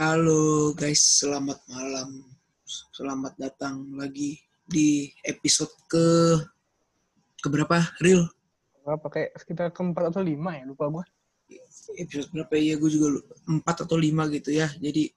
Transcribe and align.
Halo 0.00 0.72
guys, 0.72 1.20
selamat 1.20 1.60
malam. 1.68 2.24
Selamat 2.96 3.36
datang 3.36 3.84
lagi 4.00 4.40
di 4.64 5.12
episode 5.28 5.68
ke 5.92 6.06
ke 7.36 7.48
berapa? 7.52 7.84
Real? 8.00 8.24
Berapa 8.80 9.12
kayak 9.12 9.36
sekitar 9.36 9.68
keempat 9.76 10.08
atau 10.08 10.24
lima 10.24 10.56
ya 10.56 10.64
lupa 10.64 10.88
gua. 10.88 11.04
Episode 12.00 12.32
berapa 12.32 12.48
ya? 12.56 12.80
Gue 12.80 12.88
juga 12.96 13.20
lupa. 13.20 13.36
empat 13.44 13.84
atau 13.84 14.00
lima 14.00 14.24
gitu 14.32 14.56
ya. 14.56 14.72
Jadi 14.72 15.12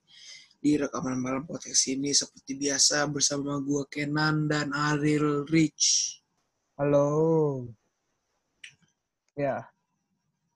di 0.60 0.72
rekaman 0.76 1.16
malam 1.16 1.48
podcast 1.48 1.88
ini 1.88 2.12
seperti 2.12 2.60
biasa 2.60 3.08
bersama 3.08 3.64
gue 3.64 3.88
Kenan 3.88 4.52
dan 4.52 4.76
Ariel 4.76 5.48
Rich. 5.48 6.20
Halo. 6.76 7.72
Ya. 9.40 9.64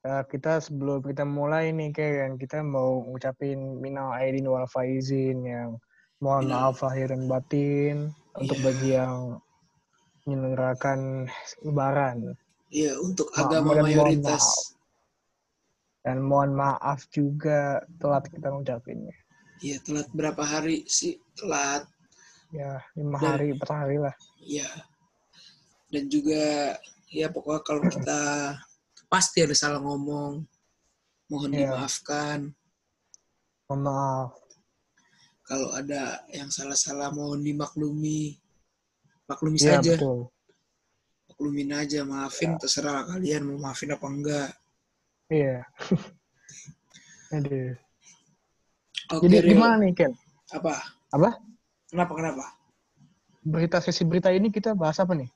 Ya, 0.08 0.24
kita 0.24 0.64
sebelum 0.64 1.04
kita 1.04 1.28
mulai 1.28 1.76
nih 1.76 1.92
kayak 1.92 2.16
yang 2.24 2.34
kita 2.40 2.64
mau 2.64 3.04
ngucapin 3.04 3.60
minal 3.76 4.16
aidin 4.16 4.48
wal 4.48 4.64
faizin 4.66 5.44
yang 5.44 5.76
mohon 6.24 6.48
Minal- 6.48 6.72
maaf 6.72 6.80
lahir 6.80 7.12
dan 7.12 7.28
batin 7.28 8.16
untuk 8.34 8.56
Iya. 8.56 8.64
bagi 8.64 8.90
yang 8.96 9.16
menyelenggarakan 10.24 11.28
lebaran 11.62 12.18
Iya, 12.70 12.96
untuk 13.00 13.28
Maaf, 13.32 13.52
agama 13.52 13.70
dan 13.70 13.84
mohon 13.84 13.84
mayoritas. 13.84 14.44
maaf. 14.48 14.76
dan 16.00 16.24
mohon 16.24 16.52
maaf 16.56 17.04
juga 17.12 17.60
telat 18.00 18.32
kita 18.32 18.48
ngucapinnya. 18.48 19.12
Iya, 19.60 19.84
telat 19.84 20.08
berapa 20.16 20.40
hari 20.40 20.88
sih? 20.88 21.20
Telat. 21.36 21.84
Ya, 22.56 22.80
lima 22.96 23.20
Dan- 23.20 23.28
hari, 23.28 23.48
empat 23.52 23.72
hari 23.76 23.98
lah. 24.00 24.16
Iya. 24.40 24.72
Dan 25.92 26.08
juga 26.08 26.80
ya 27.12 27.28
pokoknya 27.28 27.60
kalau 27.60 27.84
kita 27.84 28.20
pasti 29.08 29.44
ada 29.44 29.56
salah 29.56 29.80
ngomong, 29.80 30.44
mohon 31.28 31.52
Iya. 31.52 31.72
dimaafkan. 31.72 32.52
Mohon 33.68 33.82
maaf. 33.88 34.32
Kalau 35.48 35.72
ada 35.72 36.28
yang 36.32 36.52
salah-salah 36.52 37.12
mohon 37.12 37.40
dimaklumi. 37.40 38.36
Maklumi 39.28 39.60
Iya, 39.60 39.80
saja, 39.80 39.96
betul. 39.96 40.28
maklumin 41.28 41.72
aja, 41.76 42.00
maafin 42.04 42.56
Iya. 42.56 42.60
terserah 42.60 43.04
kalian 43.08 43.44
mau 43.44 43.60
maafin 43.60 43.92
apa 43.92 44.08
enggak. 44.08 44.50
Iya. 45.28 45.68
Aduh. 47.36 47.76
Oke, 49.12 49.28
Jadi 49.28 49.56
gimana 49.56 49.76
nih, 49.80 49.92
Ken? 49.96 50.12
Apa? 50.52 50.74
Apa? 51.12 51.40
Kenapa 51.88 52.12
kenapa? 52.16 52.46
Berita 53.44 53.80
sesi 53.80 54.04
berita 54.04 54.28
ini 54.32 54.52
kita 54.52 54.76
bahas 54.76 55.00
apa 55.00 55.16
nih? 55.16 55.32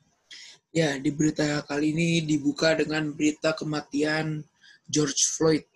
Ya, 0.72 0.96
di 0.96 1.12
berita 1.12 1.64
kali 1.68 1.92
ini 1.92 2.24
dibuka 2.24 2.72
dengan 2.80 3.12
berita 3.12 3.52
kematian 3.52 4.40
George 4.88 5.28
Floyd. 5.36 5.68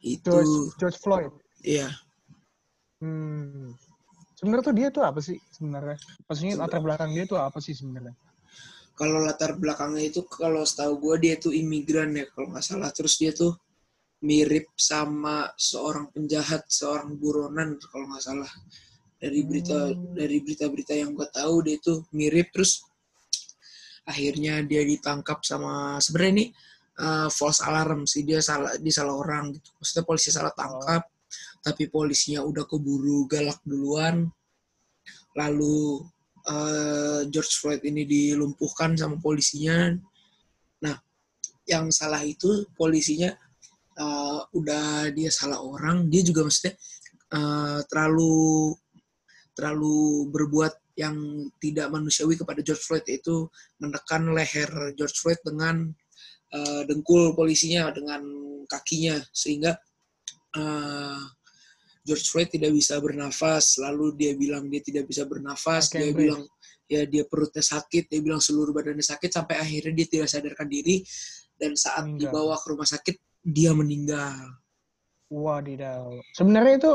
Itu 0.00 0.32
George, 0.32 0.56
George 0.80 0.98
Floyd. 1.00 1.32
ya 1.60 1.90
Hmm. 2.98 3.78
Sebenarnya 4.34 4.64
tuh 4.66 4.74
dia 4.74 4.88
tuh 4.90 5.06
apa 5.06 5.22
sih 5.22 5.38
sebenarnya? 5.54 5.98
Maksudnya 6.26 6.58
latar 6.58 6.82
belakang 6.82 7.14
dia 7.14 7.30
tuh 7.30 7.38
apa 7.38 7.62
sih 7.62 7.70
sebenarnya? 7.70 8.10
kalau 8.98 9.22
latar 9.22 9.54
belakangnya 9.54 10.10
itu 10.10 10.26
kalau 10.26 10.66
setahu 10.66 10.98
gue 10.98 11.16
dia 11.22 11.34
tuh 11.38 11.54
imigran 11.54 12.10
ya 12.18 12.26
kalau 12.34 12.50
nggak 12.50 12.66
salah 12.66 12.90
terus 12.90 13.14
dia 13.14 13.30
tuh 13.30 13.54
mirip 14.26 14.74
sama 14.74 15.46
seorang 15.54 16.10
penjahat 16.10 16.66
seorang 16.66 17.14
buronan 17.14 17.78
kalau 17.78 18.10
nggak 18.10 18.24
salah 18.26 18.50
dari 19.18 19.42
berita 19.42 19.92
Hmm. 19.92 20.14
dari 20.14 20.38
berita-berita 20.40 20.94
yang 20.94 21.14
gue 21.14 21.28
tahu 21.30 21.54
dia 21.66 21.76
tuh 21.82 22.06
mirip 22.14 22.54
terus 22.54 22.86
akhirnya 24.06 24.62
dia 24.64 24.86
ditangkap 24.86 25.42
sama 25.44 25.98
sebenarnya 26.00 26.32
ini 26.32 26.46
uh, 27.02 27.28
false 27.28 27.60
alarm 27.60 28.06
sih 28.08 28.24
dia 28.24 28.40
salah 28.40 28.72
dia 28.78 28.94
salah 28.94 29.18
orang 29.18 29.52
gitu 29.58 29.68
maksudnya 29.76 30.04
polisi 30.06 30.28
salah 30.32 30.54
tangkap 30.54 31.04
tapi 31.60 31.90
polisinya 31.90 32.40
udah 32.46 32.64
keburu 32.64 33.28
galak 33.28 33.60
duluan 33.66 34.30
lalu 35.36 36.02
eh, 36.48 37.20
George 37.30 37.54
Floyd 37.60 37.82
ini 37.86 38.02
dilumpuhkan 38.08 38.98
sama 38.98 39.20
polisinya. 39.22 39.94
Nah, 40.82 40.96
yang 41.68 41.92
salah 41.92 42.22
itu 42.24 42.66
polisinya 42.74 43.30
eh, 43.98 44.40
udah 44.54 45.12
dia 45.14 45.30
salah 45.30 45.60
orang, 45.62 46.08
dia 46.10 46.22
juga 46.26 46.46
maksudnya 46.46 46.74
eh, 47.34 47.78
terlalu 47.86 48.74
terlalu 49.58 50.30
berbuat 50.30 50.94
yang 50.94 51.18
tidak 51.58 51.90
manusiawi 51.90 52.38
kepada 52.38 52.62
George 52.62 52.86
Floyd 52.86 53.02
yaitu 53.10 53.50
menekan 53.82 54.30
leher 54.30 54.70
George 54.94 55.18
Floyd 55.18 55.42
dengan 55.42 55.90
eh, 56.54 56.82
dengkul 56.86 57.34
polisinya 57.34 57.90
dengan 57.90 58.22
kakinya 58.70 59.18
sehingga 59.34 59.74
eh, 60.54 61.22
George 62.06 62.24
Floyd 62.24 62.48
tidak 62.48 62.72
bisa 62.72 62.96
bernafas, 63.04 63.76
lalu 63.84 64.16
dia 64.16 64.32
bilang 64.32 64.64
dia 64.72 64.80
tidak 64.80 65.04
bisa 65.04 65.28
bernafas, 65.28 65.92
Oke, 65.92 66.00
dia 66.00 66.10
bilang 66.16 66.48
ya 66.88 67.04
dia 67.04 67.28
perutnya 67.28 67.60
sakit, 67.60 68.08
dia 68.08 68.20
bilang 68.24 68.40
seluruh 68.40 68.72
badannya 68.72 69.04
sakit 69.04 69.28
sampai 69.28 69.60
akhirnya 69.60 69.92
dia 69.92 70.06
tidak 70.08 70.28
sadarkan 70.32 70.72
diri 70.72 71.04
dan 71.60 71.76
saat 71.76 72.08
Meninggal. 72.08 72.32
dibawa 72.32 72.54
ke 72.56 72.66
rumah 72.72 72.88
sakit 72.88 73.16
dia 73.44 73.76
meninggal. 73.76 74.56
Wadidaw. 75.28 76.16
Sebenarnya 76.32 76.80
itu 76.80 76.92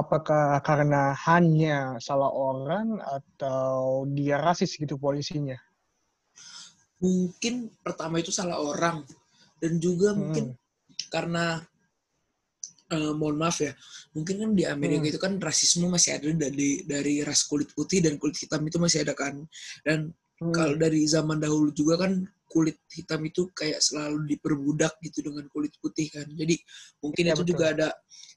apakah 0.00 0.60
karena 0.60 1.12
hanya 1.26 1.96
salah 1.98 2.30
orang 2.30 3.00
atau 3.00 4.04
dia 4.12 4.36
rasis 4.40 4.76
gitu 4.76 4.96
polisinya? 5.00 5.56
Mungkin 7.02 7.68
pertama 7.84 8.20
itu 8.20 8.32
salah 8.32 8.56
orang 8.56 9.04
dan 9.60 9.76
juga 9.76 10.12
Hmm. 10.12 10.20
mungkin 10.20 10.44
karena 11.12 11.60
eh, 12.86 13.12
mohon 13.18 13.36
maaf 13.36 13.58
ya, 13.60 13.74
mungkin 14.14 14.34
kan 14.46 14.50
di 14.54 14.64
Amerika 14.64 15.04
Hmm. 15.04 15.10
itu 15.10 15.18
kan 15.18 15.32
rasisme 15.42 15.90
masih 15.90 16.22
ada 16.22 16.30
dari 16.32 16.86
dari 16.86 17.20
ras 17.26 17.42
kulit 17.44 17.74
putih 17.74 17.98
dan 17.98 18.14
kulit 18.16 18.38
hitam 18.38 18.62
itu 18.62 18.78
masih 18.78 19.02
ada 19.04 19.12
kan. 19.12 19.42
Dan 19.82 20.14
Hmm. 20.38 20.52
kalau 20.54 20.76
dari 20.78 21.02
zaman 21.08 21.40
dahulu 21.42 21.74
juga 21.74 22.06
kan 22.06 22.22
kulit 22.46 22.78
hitam 22.94 23.20
itu 23.26 23.50
kayak 23.52 23.82
selalu 23.82 24.24
diperbudak 24.30 24.96
gitu 25.02 25.20
dengan 25.20 25.44
kulit 25.50 25.74
putih 25.82 26.08
kan. 26.14 26.24
Jadi 26.30 26.56
mungkin 27.02 27.24
Iya, 27.26 27.32
itu 27.34 27.42
betul. 27.42 27.50
juga 27.52 27.64
ada 27.74 27.88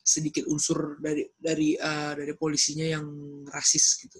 sedikit 0.09 0.49
unsur 0.49 0.97
dari 0.97 1.29
dari 1.37 1.77
uh, 1.77 2.17
dari 2.17 2.33
polisinya 2.33 2.97
yang 2.97 3.05
rasis 3.45 4.01
gitu. 4.01 4.17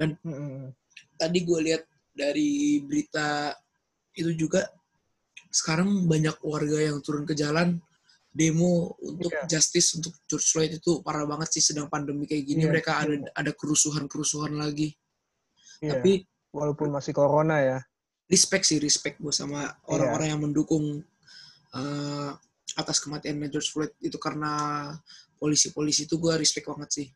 Hmm. 0.00 0.72
Tadi 1.20 1.38
gue 1.44 1.60
lihat 1.60 1.84
dari 2.16 2.80
berita 2.80 3.52
itu 4.16 4.32
juga 4.32 4.64
sekarang 5.52 6.08
banyak 6.08 6.40
warga 6.40 6.80
yang 6.80 7.04
turun 7.04 7.28
ke 7.28 7.36
jalan 7.36 7.76
demo 8.32 8.96
untuk 9.04 9.28
Iya. 9.28 9.44
justice 9.44 10.00
untuk 10.00 10.16
George 10.24 10.48
Floyd 10.48 10.72
itu 10.80 11.04
parah 11.04 11.28
banget 11.28 11.52
sih 11.60 11.64
sedang 11.68 11.92
pandemi 11.92 12.24
kayak 12.24 12.48
gini 12.48 12.64
Iya, 12.64 12.70
mereka 12.72 12.96
ada 12.96 13.12
betul. 13.12 13.36
ada 13.36 13.50
kerusuhan-kerusuhan 13.52 14.56
lagi. 14.56 14.96
Iya. 15.84 16.00
Tapi 16.00 16.24
walaupun 16.56 16.88
masih 16.88 17.12
corona 17.12 17.60
ya. 17.60 17.78
respect 18.32 18.64
sih 18.64 18.80
respect 18.80 19.20
gue 19.20 19.28
sama 19.28 19.76
orang-orang 19.92 20.32
yang 20.32 20.40
mendukung 20.40 21.04
uh, 21.76 22.32
atas 22.78 23.00
kematian 23.02 23.40
George 23.52 23.68
Floyd 23.72 23.92
itu 24.00 24.16
karena 24.16 24.52
polisi-polisi 25.36 26.06
itu 26.08 26.16
gue 26.16 26.34
respect 26.38 26.68
banget 26.70 26.90
sih 26.90 27.08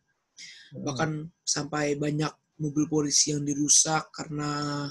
Hmm. 0.66 0.82
bahkan 0.82 1.10
sampai 1.46 1.94
banyak 1.94 2.32
mobil 2.58 2.90
polisi 2.90 3.30
yang 3.30 3.46
dirusak 3.46 4.10
karena 4.10 4.82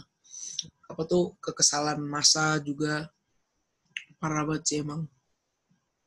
apa 0.88 1.02
tuh 1.04 1.36
kekesalan 1.44 2.00
massa 2.00 2.62
juga 2.64 3.10
parah 4.22 4.48
banget 4.48 4.64
sih 4.64 4.80
emang 4.86 5.04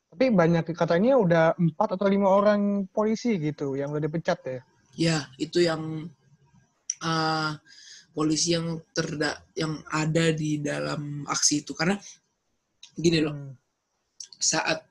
Tapi 0.09 0.33
banyak 0.33 0.73
katanya 0.73 1.21
udah 1.21 1.53
empat 1.53 1.93
atau 1.93 2.09
lima 2.09 2.33
orang 2.33 2.89
polisi 2.89 3.37
gitu 3.37 3.77
yang 3.77 3.93
udah 3.93 4.09
dipecat 4.09 4.39
ya. 4.41 4.59
ya 4.97 5.17
itu 5.37 5.61
yang 5.61 6.09
uh, 7.05 7.51
polisi 8.09 8.57
yang 8.57 8.81
terda 8.89 9.37
yang 9.53 9.77
ada 9.93 10.33
di 10.33 10.57
dalam 10.65 11.29
aksi 11.29 11.61
itu 11.61 11.77
karena 11.77 11.93
gini 12.97 13.21
loh 13.21 13.35
Hmm. 13.37 13.53
Saat 14.39 14.87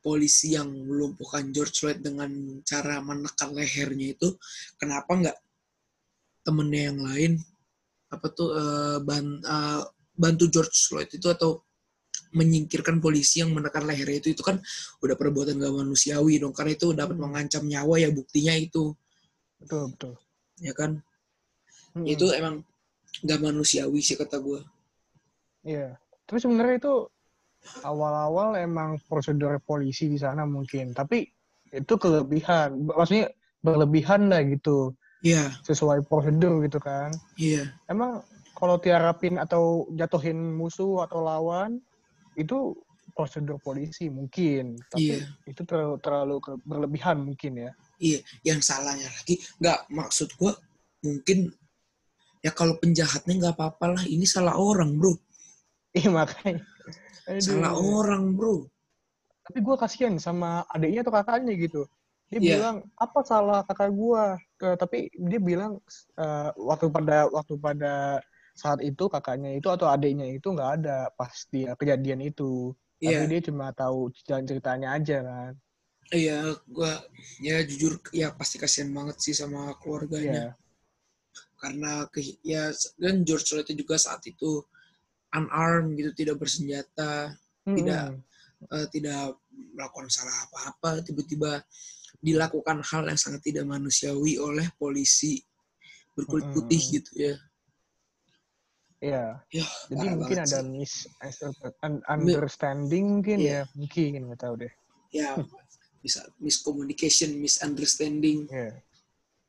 polisi 0.00 0.56
yang 0.56 0.68
melumpuhkan 0.68 1.52
George 1.54 1.76
Floyd 1.78 2.00
dengan 2.00 2.28
cara 2.64 2.98
menekan 3.00 3.52
lehernya 3.54 4.16
itu, 4.16 4.34
kenapa 4.76 5.12
nggak 5.12 5.38
temennya 6.42 6.82
yang 6.90 6.98
lain 7.04 7.32
apa 8.10 8.26
tuh 8.32 8.50
eh, 8.56 8.98
ban- 9.04 9.44
eh, 9.44 9.82
bantu 10.16 10.44
George 10.50 10.74
Floyd 10.88 11.06
itu 11.12 11.28
atau 11.30 11.62
menyingkirkan 12.34 12.98
polisi 13.02 13.42
yang 13.42 13.50
menekan 13.54 13.86
lehernya 13.86 14.22
itu 14.22 14.34
itu 14.34 14.42
kan 14.42 14.58
udah 15.02 15.14
perbuatan 15.18 15.58
gak 15.58 15.74
manusiawi 15.74 16.38
dong 16.38 16.54
karena 16.54 16.74
itu 16.78 16.94
dapat 16.94 17.18
mengancam 17.18 17.66
nyawa 17.66 17.98
ya 17.98 18.10
buktinya 18.10 18.54
itu 18.54 18.94
Betul 19.58 19.94
betul. 19.94 20.14
ya 20.58 20.72
kan 20.74 20.98
Hmm. 21.90 22.06
itu 22.06 22.22
emang 22.30 22.62
gak 23.26 23.42
manusiawi 23.42 23.98
sih 23.98 24.14
kata 24.14 24.38
gue 24.38 24.62
Iya. 25.66 25.98
Tapi 26.22 26.38
sebenarnya 26.38 26.78
itu 26.78 26.94
awal-awal 27.84 28.56
emang 28.56 29.00
prosedur 29.08 29.56
polisi 29.64 30.08
di 30.10 30.18
sana 30.20 30.44
mungkin, 30.44 30.92
tapi 30.92 31.28
itu 31.70 31.94
kelebihan. 31.96 32.84
Maksudnya 32.88 33.30
berlebihan 33.60 34.32
lah 34.32 34.42
gitu, 34.44 34.96
iya 35.24 35.52
sesuai 35.64 36.04
prosedur 36.08 36.64
gitu 36.64 36.80
kan. 36.80 37.12
iya 37.36 37.68
Emang 37.86 38.24
kalau 38.56 38.76
tiarapin 38.80 39.40
atau 39.40 39.88
jatuhin 39.96 40.36
musuh 40.36 41.04
atau 41.04 41.24
lawan 41.24 41.80
itu 42.36 42.76
prosedur 43.16 43.58
polisi 43.60 44.06
mungkin, 44.08 44.78
tapi 44.88 45.18
Iya. 45.18 45.26
itu 45.50 45.62
terlalu 45.66 45.96
terlalu 46.00 46.36
berlebihan 46.64 47.20
mungkin 47.20 47.68
ya. 47.68 47.72
Iya, 48.00 48.20
yang 48.46 48.60
salahnya 48.64 49.08
lagi 49.12 49.36
nggak 49.60 49.92
maksud 49.92 50.32
gua 50.40 50.56
mungkin 51.04 51.52
ya 52.40 52.52
kalau 52.56 52.76
penjahatnya 52.80 53.36
nggak 53.36 53.54
apa-apa 53.56 53.86
lah. 53.98 54.02
Ini 54.08 54.24
salah 54.24 54.56
orang 54.56 54.96
bro, 54.96 55.12
Iya 55.92 56.08
makanya. 56.08 56.62
Aduh. 57.28 57.42
salah 57.42 57.72
orang 57.76 58.34
bro. 58.34 58.66
Tapi 59.46 59.58
gue 59.60 59.76
kasihan 59.78 60.14
sama 60.20 60.62
adiknya 60.70 61.02
atau 61.02 61.14
kakaknya 61.14 61.52
gitu. 61.58 61.82
Dia 62.30 62.38
Iya. 62.38 62.54
bilang 62.58 62.76
apa 62.94 63.18
salah 63.26 63.60
kakak 63.66 63.90
gue? 63.90 64.24
tapi 64.60 65.08
dia 65.16 65.40
bilang 65.40 65.80
eh, 66.20 66.50
waktu 66.54 66.92
pada 66.92 67.26
waktu 67.32 67.54
pada 67.56 68.20
saat 68.52 68.84
itu 68.84 69.08
kakaknya 69.08 69.56
itu 69.56 69.72
atau 69.72 69.88
adiknya 69.88 70.28
itu 70.28 70.52
nggak 70.52 70.84
ada 70.84 71.08
pas 71.16 71.32
dia 71.48 71.72
kejadian 71.80 72.20
itu. 72.22 72.76
Tapi 73.00 73.16
Iya, 73.16 73.24
dia 73.24 73.40
cuma 73.48 73.72
tahu 73.72 74.12
jalan 74.28 74.44
ceritanya 74.44 74.88
aja 75.00 75.24
kan. 75.24 75.52
iya, 76.12 76.42
gua 76.68 77.00
ya 77.40 77.62
jujur 77.64 77.96
ya 78.12 78.34
pasti 78.36 78.60
kasihan 78.60 78.92
banget 78.92 79.16
sih 79.24 79.32
sama 79.32 79.72
keluarganya. 79.80 80.52
Iya. 80.52 80.60
Karena 81.56 82.04
ke, 82.12 82.20
ya 82.44 82.68
dan 83.00 83.24
George 83.24 83.48
Floyd 83.48 83.64
itu 83.68 83.80
juga 83.84 83.96
saat 83.96 84.20
itu 84.28 84.60
unarmed 85.30 85.94
gitu, 85.96 86.10
tidak 86.14 86.36
bersenjata, 86.38 87.34
Tidak. 87.62 88.06
Mm-mm. 88.16 88.72
eh, 88.74 88.86
tidak 88.90 89.38
melakukan 89.50 90.08
salah 90.10 90.34
apa-apa, 90.48 91.04
tiba-tiba 91.04 91.62
dilakukan 92.20 92.82
hal 92.84 93.08
yang 93.08 93.16
sangat 93.16 93.40
tidak 93.40 93.64
manusiawi 93.64 94.36
oleh 94.36 94.66
polisi 94.76 95.40
berkulit 96.12 96.50
Mm-mm. 96.50 96.56
putih 96.58 96.82
gitu 97.00 97.12
ya. 97.16 97.34
Iya. 99.00 99.24
Ya, 99.48 99.64
Jadi 99.88 100.06
mungkin 100.12 100.38
ada 100.44 100.60
sih. 100.60 100.68
mis 100.68 101.08
un- 101.80 102.04
understanding 102.04 103.04
mungkin 103.20 103.38
Iya. 103.40 103.64
ya, 103.64 103.72
mungkin 103.72 104.28
nggak 104.28 104.40
tahu 104.40 104.54
deh. 104.60 104.72
ya 105.10 105.34
bisa 106.04 106.22
miscommunication, 106.38 107.34
misunderstanding. 107.40 108.46
Iya. 108.46 108.78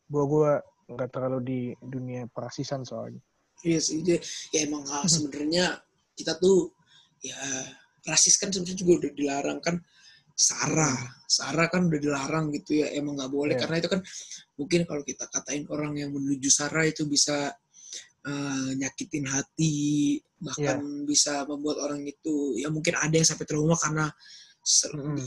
Gua 0.08 0.24
gua 0.26 0.52
nggak 0.88 1.10
terlalu 1.12 1.40
di 1.44 1.60
dunia 1.80 2.26
perasisan 2.32 2.82
soalnya. 2.82 3.20
Iya 3.62 3.80
sih, 3.80 4.02
dia, 4.02 4.18
ya 4.50 4.66
emang 4.66 4.84
ah, 4.90 5.06
sebenarnya 5.06 5.78
kita 6.18 6.38
tuh 6.42 6.74
ya 7.22 7.38
rasis 8.10 8.42
kan 8.42 8.50
sebenarnya 8.50 8.78
juga 8.82 8.94
udah 9.06 9.12
dilarang 9.14 9.60
kan. 9.62 9.76
Sarah, 10.32 10.98
Sarah 11.30 11.70
kan 11.70 11.86
udah 11.86 12.02
dilarang 12.02 12.50
gitu 12.50 12.82
ya, 12.82 12.90
emang 12.98 13.14
nggak 13.14 13.30
boleh 13.30 13.54
Iya. 13.54 13.62
karena 13.62 13.76
itu 13.78 13.90
kan 13.94 14.02
mungkin 14.58 14.82
kalau 14.90 15.04
kita 15.06 15.30
katain 15.30 15.70
orang 15.70 15.94
yang 16.02 16.10
menuju 16.10 16.50
Sarah 16.50 16.88
itu 16.90 17.06
bisa 17.06 17.54
eh, 18.22 18.70
nyakitin 18.78 19.26
hati, 19.30 20.18
bahkan 20.42 20.78
Iya. 20.82 21.06
bisa 21.06 21.34
membuat 21.46 21.82
orang 21.86 22.06
itu 22.06 22.58
ya 22.58 22.70
mungkin 22.70 22.94
ada 22.98 23.14
yang 23.14 23.26
sampai 23.26 23.46
trauma 23.50 23.74
karena 23.78 24.10
sering 24.62 25.18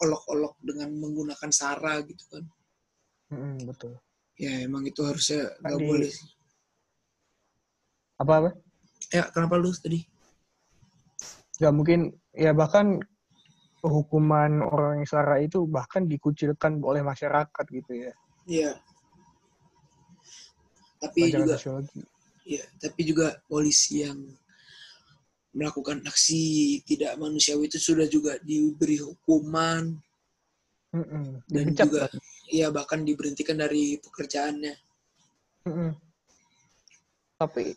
olok-olok 0.00 0.56
dengan 0.60 0.88
menggunakan 0.94 1.50
Sarah 1.52 2.00
gitu 2.04 2.24
kan. 2.32 2.44
Mm-mm, 3.32 3.68
betul. 3.68 3.96
Ya 4.40 4.64
emang 4.64 4.88
itu 4.88 5.04
harusnya 5.04 5.52
nggak 5.60 5.80
boleh. 5.84 6.08
sih. 6.08 6.28
Apa 8.18 8.32
apa? 8.42 8.50
Ya 9.14 9.24
kenapa 9.32 9.56
lu 9.56 9.70
tadi? 9.72 10.04
nggak 11.58 11.74
mungkin 11.74 12.00
ya 12.30 12.54
bahkan 12.54 13.02
hukuman 13.82 14.62
orang 14.62 15.02
yang 15.02 15.08
sara 15.10 15.42
itu 15.42 15.66
bahkan 15.66 16.06
dikucilkan 16.06 16.78
oleh 16.78 17.02
masyarakat 17.02 17.64
gitu 17.74 17.92
ya 17.94 18.12
Iya. 18.48 18.72
Tapi 21.02 21.18
pelajaran 21.30 21.42
juga 21.42 21.54
sosiologi 21.58 22.00
ya, 22.48 22.64
tapi 22.80 23.00
juga 23.04 23.36
polisi 23.50 24.06
yang 24.06 24.18
melakukan 25.52 26.00
aksi 26.06 26.78
tidak 26.86 27.18
manusiawi 27.18 27.66
itu 27.66 27.78
sudah 27.82 28.06
juga 28.06 28.38
diberi 28.40 29.02
hukuman 29.02 29.98
Mm-mm. 30.94 31.42
dan 31.50 31.64
Dipecat 31.74 31.84
juga 31.90 32.00
kan? 32.08 32.18
ya 32.48 32.66
bahkan 32.72 33.02
diberhentikan 33.04 33.58
dari 33.58 33.98
pekerjaannya. 34.00 34.74
Mm-mm. 35.66 35.90
tapi 37.36 37.74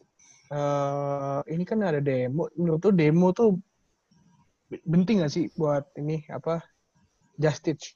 eh, 0.52 1.40
ini 1.54 1.64
kan 1.70 1.80
ada 1.82 2.00
demo 2.04 2.44
menurut 2.60 2.80
tuh 2.86 2.94
demo 2.94 3.28
tuh 3.32 3.50
penting 4.88 5.20
nggak 5.20 5.32
sih 5.36 5.46
buat 5.60 5.84
ini 6.00 6.24
apa 6.32 6.64
justice 7.40 7.96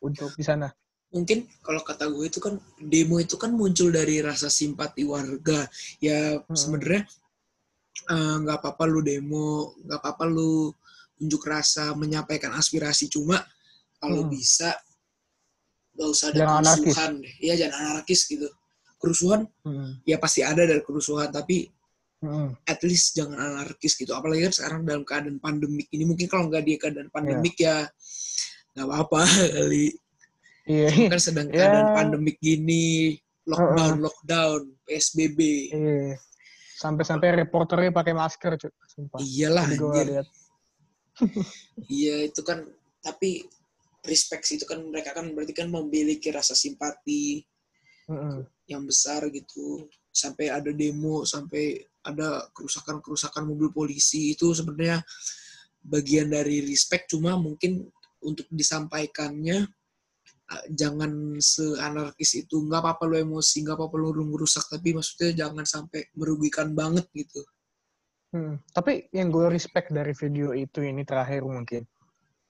untuk 0.00 0.32
di 0.38 0.44
sana 0.44 0.68
Mungkin 1.14 1.46
kalau 1.62 1.78
kata 1.86 2.10
gue 2.10 2.26
itu 2.26 2.42
kan 2.42 2.58
demo 2.82 3.22
itu 3.22 3.38
kan 3.38 3.54
muncul 3.54 3.86
dari 3.94 4.18
rasa 4.18 4.50
simpati 4.50 5.06
warga. 5.06 5.62
Ya 6.02 6.42
Hmm. 6.42 6.58
sebenarnya 6.58 7.06
eh, 8.10 8.34
nggak 8.42 8.58
apa-apa 8.58 8.84
lu 8.90 8.98
demo, 8.98 9.78
nggak 9.86 9.98
apa-apa 10.02 10.24
lu 10.26 10.74
unjuk 11.22 11.46
rasa, 11.46 11.94
menyampaikan 11.94 12.50
aspirasi. 12.58 13.06
Cuma 13.06 13.38
kalau 14.02 14.26
Hmm. 14.26 14.32
bisa 14.34 14.74
nggak 15.94 16.08
usah 16.10 16.26
ada 16.34 16.38
Jangan 16.42 16.56
anarkis. 16.58 16.82
kerusuhan 16.82 17.12
deh. 17.22 17.34
Iya 17.46 17.54
jangan 17.62 17.78
anarkis 17.94 18.20
gitu. 18.26 18.48
Kerusuhan 18.98 19.40
Mm-mm. 19.62 19.90
ya 20.02 20.16
pasti 20.18 20.40
ada 20.42 20.62
dari 20.66 20.82
kerusuhan, 20.82 21.30
tapi 21.30 21.70
Mm-mm. 22.24 22.48
at 22.64 22.80
least 22.80 23.12
jangan 23.14 23.36
anarkis 23.36 23.94
gitu. 23.94 24.16
Apalagi 24.16 24.48
kan 24.48 24.54
sekarang 24.56 24.80
dalam 24.82 25.04
keadaan 25.04 25.36
pandemik 25.38 25.86
ini. 25.92 26.08
Mungkin 26.08 26.26
kalau 26.26 26.48
nggak 26.48 26.64
di 26.64 26.80
keadaan 26.80 27.12
pandemik 27.12 27.54
ya 27.60 27.84
nggak 28.72 28.86
apa-apa 28.88 29.20
kali. 29.60 29.92
iya 30.64 30.88
Cuma 30.88 31.12
kan 31.12 31.20
sedang 31.20 31.48
Ya. 31.52 31.60
keadaan 31.68 31.88
pandemik 31.92 32.40
gini, 32.40 33.14
lockdown, 33.44 34.00
lockdown, 34.00 34.60
PSBB. 34.82 35.38
iya 35.70 36.16
sampai-sampai 36.74 37.44
reporternya 37.44 37.94
pakai 37.94 38.12
masker 38.12 38.58
cuy 38.58 38.72
sumpah 38.90 39.18
Iyalah 39.22 39.64
Iya 41.88 42.16
itu 42.26 42.40
kan 42.42 42.66
tapi 42.98 43.46
respect 44.04 44.44
sih, 44.44 44.56
itu 44.60 44.66
kan 44.68 44.82
mereka 44.84 45.16
kan 45.16 45.32
berarti 45.32 45.54
kan 45.56 45.70
memiliki 45.70 46.28
rasa 46.28 46.52
simpati 46.52 47.40
Mm-mm. 48.10 48.44
yang 48.68 48.84
besar 48.84 49.24
gitu. 49.32 49.88
Sampai 50.14 50.46
ada 50.46 50.70
demo, 50.70 51.26
sampai 51.26 51.82
ada 52.06 52.46
kerusakan-kerusakan 52.54 53.42
mobil 53.50 53.74
polisi 53.74 54.38
itu 54.38 54.54
sebenarnya 54.54 55.02
bagian 55.82 56.30
dari 56.30 56.62
respect 56.64 57.10
cuma 57.12 57.34
mungkin 57.36 57.84
untuk 58.24 58.48
disampaikannya 58.48 59.68
uh, 60.48 60.64
jangan 60.72 61.36
seanarkis 61.36 62.46
itu 62.46 62.56
nggak 62.64 62.80
apa-apa 62.80 63.04
lu 63.04 63.16
emosi 63.20 63.68
nggak 63.68 63.76
apa-apa 63.76 63.96
lu 64.00 64.24
ngerusak 64.32 64.64
tapi 64.72 64.96
maksudnya 64.96 65.44
jangan 65.44 65.64
sampai 65.68 66.08
merugikan 66.16 66.72
banget 66.72 67.04
gitu 67.12 67.44
Hmm. 68.34 68.58
Tapi 68.74 69.06
yang 69.14 69.30
gue 69.30 69.46
respect 69.46 69.94
dari 69.94 70.10
video 70.10 70.50
itu 70.50 70.82
ini 70.82 71.06
terakhir 71.06 71.46
mungkin. 71.46 71.86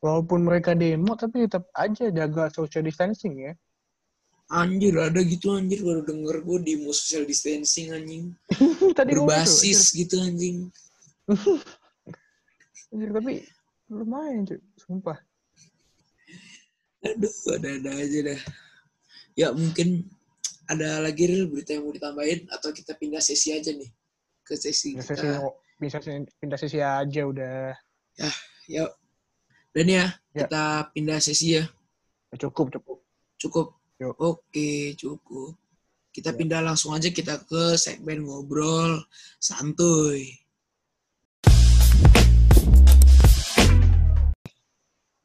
Walaupun 0.01 0.41
mereka 0.41 0.73
demo, 0.73 1.13
tapi 1.13 1.45
tetap 1.45 1.69
aja 1.77 2.09
jaga 2.09 2.49
social 2.49 2.81
distancing 2.89 3.37
ya. 3.37 3.53
Anjir 4.51 4.95
ada 4.99 5.21
gitu 5.21 5.53
anjir. 5.53 5.81
Baru 5.81 6.03
denger 6.03 6.37
gue 6.43 6.59
di 6.63 6.73
social 6.91 7.25
distancing 7.25 7.93
anjing. 7.93 8.25
Tadi 8.99 9.13
ngeliat 9.13 9.17
tuh, 9.17 9.27
berbasis 9.29 9.93
gitu 9.93 10.21
anjing. 10.21 10.69
Anjir, 12.93 13.11
tapi 13.11 13.33
lumayan 13.91 14.45
cuy, 14.45 14.61
sumpah. 14.77 15.19
aduh 17.05 17.29
ada-ada 17.53 17.91
aja 18.01 18.19
dah. 18.33 18.41
Ya 19.37 19.53
mungkin 19.53 20.09
ada 20.65 21.05
lagi 21.05 21.29
real 21.29 21.53
berita 21.53 21.77
yang 21.77 21.85
mau 21.85 21.93
ditambahin? 21.93 22.49
Atau 22.49 22.73
kita 22.73 22.97
pindah 22.97 23.21
sesi 23.21 23.53
aja 23.53 23.77
nih? 23.77 23.91
Ke 24.41 24.57
sesi 24.57 24.97
Bisa 24.97 25.13
sih, 25.13 25.21
kita. 25.21 25.41
bisa 25.77 25.99
sih 26.01 26.25
pindah 26.41 26.57
sesi 26.57 26.81
aja 26.81 27.23
udah. 27.29 27.77
ya 28.65 28.89
dan 29.75 29.87
ya 29.91 30.05
Ya. 30.33 30.49
kita 30.49 30.65
pindah 30.97 31.19
sesi 31.21 31.61
ya. 31.61 31.65
Cukup, 32.35 32.73
cukup. 32.73 32.99
cukup 33.37 33.67
Yuk. 34.03 34.15
oke 34.19 34.71
cukup 34.99 35.55
kita 36.15 36.31
Ya. 36.31 36.39
pindah 36.39 36.61
langsung 36.63 36.95
aja 36.95 37.11
kita 37.11 37.39
ke 37.47 37.79
segmen 37.79 38.27
ngobrol 38.27 39.03
santuy 39.39 40.35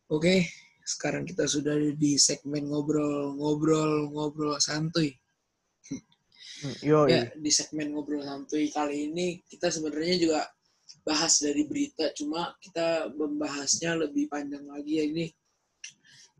Oke, 0.09 0.49
sekarang 0.81 1.21
kita 1.21 1.45
sudah 1.45 1.77
di 1.93 2.17
segmen 2.17 2.65
ngobrol 2.65 3.37
ngobrol 3.37 4.09
ngobrol 4.09 4.57
santuy. 4.57 5.13
Hmm, 5.85 6.75
Yo, 6.81 7.05
Ya, 7.05 7.29
di 7.37 7.53
segmen 7.53 7.93
ngobrol 7.93 8.25
santuy 8.25 8.73
kali 8.73 9.05
ini 9.13 9.45
kita 9.45 9.69
sebenarnya 9.69 10.17
juga 10.17 10.41
bahas 11.05 11.37
dari 11.45 11.61
berita, 11.69 12.09
cuma 12.17 12.57
kita 12.57 13.05
membahasnya 13.13 14.01
lebih 14.01 14.33
panjang 14.33 14.65
lagi 14.65 14.97
ya 14.97 15.05
ini. 15.05 15.25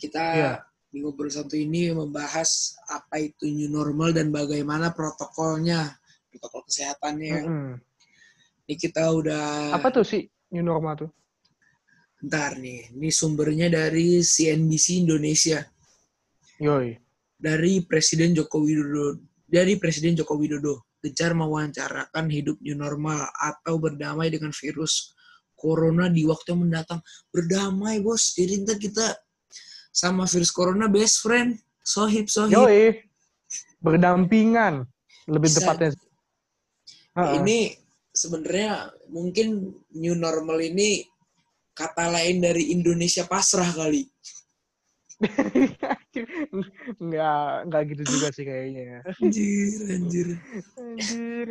Kita 0.02 0.24
Iya. 0.34 0.54
Di 0.90 1.06
ngobrol 1.06 1.30
santuy 1.30 1.70
ini 1.70 1.94
membahas 1.94 2.74
apa 2.90 3.22
itu 3.22 3.46
new 3.46 3.70
normal 3.70 4.10
dan 4.10 4.34
bagaimana 4.34 4.90
protokolnya, 4.90 5.94
protokol 6.34 6.66
kesehatannya. 6.66 7.38
Mm-mm. 7.46 7.74
Ini 8.66 8.76
kita 8.78 9.14
udah 9.14 9.74
Apa 9.78 9.94
tuh 9.94 10.06
sih 10.06 10.26
new 10.54 10.66
normal 10.66 11.06
tuh? 11.06 11.12
Bentar 12.20 12.58
nih, 12.58 12.94
ini 12.98 13.10
sumbernya 13.14 13.70
dari 13.70 14.20
CNBC 14.20 15.08
Indonesia. 15.08 15.62
Yoi. 16.60 16.92
dari 17.40 17.88
Presiden 17.88 18.36
Joko 18.36 18.60
Widodo 18.60 19.24
dari 19.48 19.80
Presiden 19.80 20.12
Joko 20.12 20.36
Widodo 20.36 20.92
gencar 21.00 21.32
mewawancarakan 21.32 22.28
hidup 22.28 22.60
new 22.60 22.76
normal 22.76 23.32
atau 23.32 23.80
berdamai 23.80 24.28
dengan 24.28 24.52
virus 24.52 25.16
corona 25.56 26.12
di 26.12 26.28
waktu 26.28 26.56
yang 26.56 26.68
mendatang. 26.68 27.00
Berdamai, 27.32 28.04
bos. 28.04 28.36
Jadi 28.36 28.64
ntar 28.64 28.76
kita 28.80 29.16
sama 29.90 30.30
virus 30.30 30.54
corona 30.54 30.88
best 30.88 31.22
friend. 31.26 31.58
Sohib, 31.84 32.30
sohib. 32.30 32.54
Yoi. 32.54 33.02
Berdampingan. 33.82 34.86
Lebih 35.26 35.50
Bisa. 35.50 35.66
tepatnya. 35.66 35.90
Ha-ha. 37.18 37.42
Ini 37.42 37.74
sebenarnya 38.14 38.94
mungkin 39.10 39.74
new 39.98 40.14
normal 40.14 40.62
ini 40.62 41.06
kata 41.74 42.12
lain 42.12 42.44
dari 42.44 42.76
Indonesia 42.76 43.26
pasrah 43.26 43.72
kali. 43.72 44.04
nggak 47.04 47.52
nggak 47.68 47.82
gitu 47.96 48.04
juga 48.08 48.28
sih 48.32 48.46
kayaknya. 48.48 49.04
Anjir, 49.20 49.80
anjir. 49.92 50.28
Anjir. 50.80 51.48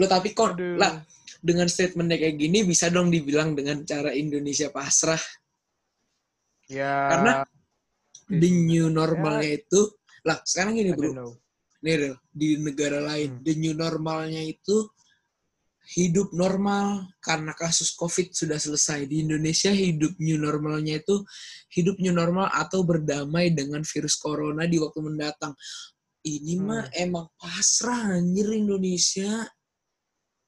Lo 0.00 0.06
tapi 0.08 0.32
kok 0.32 0.56
lah 0.58 1.00
dengan 1.44 1.68
statementnya 1.68 2.16
kayak 2.16 2.36
gini 2.40 2.64
bisa 2.64 2.88
dong 2.88 3.12
dibilang 3.12 3.52
dengan 3.52 3.84
cara 3.84 4.12
Indonesia 4.12 4.72
pasrah. 4.72 5.20
Ya. 6.68 7.10
Karena 7.12 7.32
The 8.24 8.48
new 8.48 8.88
normalnya 8.88 9.60
itu 9.60 9.80
lah 10.24 10.40
sekarang 10.48 10.80
gini 10.80 10.96
bro, 10.96 11.36
nih 11.84 12.16
di 12.32 12.56
negara 12.56 12.96
lain 13.04 13.36
Hmm. 13.36 13.44
the 13.44 13.52
new 13.60 13.76
normalnya 13.76 14.40
itu 14.40 14.88
hidup 16.00 16.32
normal 16.32 17.12
karena 17.20 17.52
kasus 17.52 17.92
covid 17.92 18.32
sudah 18.32 18.56
selesai 18.56 19.04
di 19.04 19.20
Indonesia 19.20 19.68
hidup 19.68 20.16
new 20.16 20.40
normalnya 20.40 21.04
itu 21.04 21.20
hidup 21.76 22.00
new 22.00 22.16
normal 22.16 22.48
atau 22.48 22.80
berdamai 22.80 23.52
dengan 23.52 23.84
virus 23.84 24.16
corona 24.16 24.64
di 24.64 24.80
waktu 24.80 25.04
mendatang 25.04 25.52
ini 26.24 26.56
Hmm. 26.56 26.64
mah 26.64 26.84
emang 26.96 27.28
pasrah 27.36 28.16
anjir 28.16 28.48
Indonesia 28.56 29.44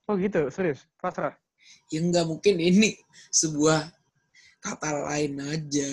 Oh 0.09 0.17
gitu, 0.17 0.49
serius, 0.49 0.89
pasrah. 0.97 1.37
ya 1.93 2.01
nggak 2.01 2.25
mungkin 2.25 2.57
ini 2.57 2.97
sebuah 3.29 3.93
kata 4.67 5.07
lain 5.07 5.39
aja 5.39 5.89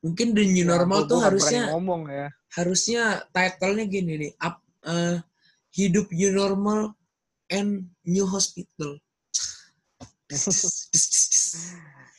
mungkin 0.00 0.32
the 0.32 0.44
new 0.48 0.64
Ya, 0.64 0.72
normal 0.72 1.04
tuh 1.04 1.20
harusnya 1.20 1.68
ngomong 1.76 2.08
ya. 2.08 2.28
harusnya 2.56 3.02
title-nya 3.34 3.84
gini 3.84 4.12
nih 4.16 4.32
up, 4.40 4.56
eh, 4.88 5.20
hidup 5.76 6.08
new 6.08 6.32
normal 6.32 6.96
and 7.52 7.92
new 8.08 8.24
hospital 8.24 8.96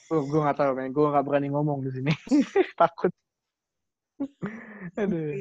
Gue 0.10 0.20
gue 0.26 0.40
nggak 0.42 0.58
tahu 0.58 0.72
men, 0.74 0.90
gue 0.90 1.06
nggak 1.06 1.22
berani 1.22 1.54
ngomong 1.54 1.86
di 1.86 1.94
sini. 1.94 2.10
Takut. 2.82 3.14
Aduh. 4.98 5.38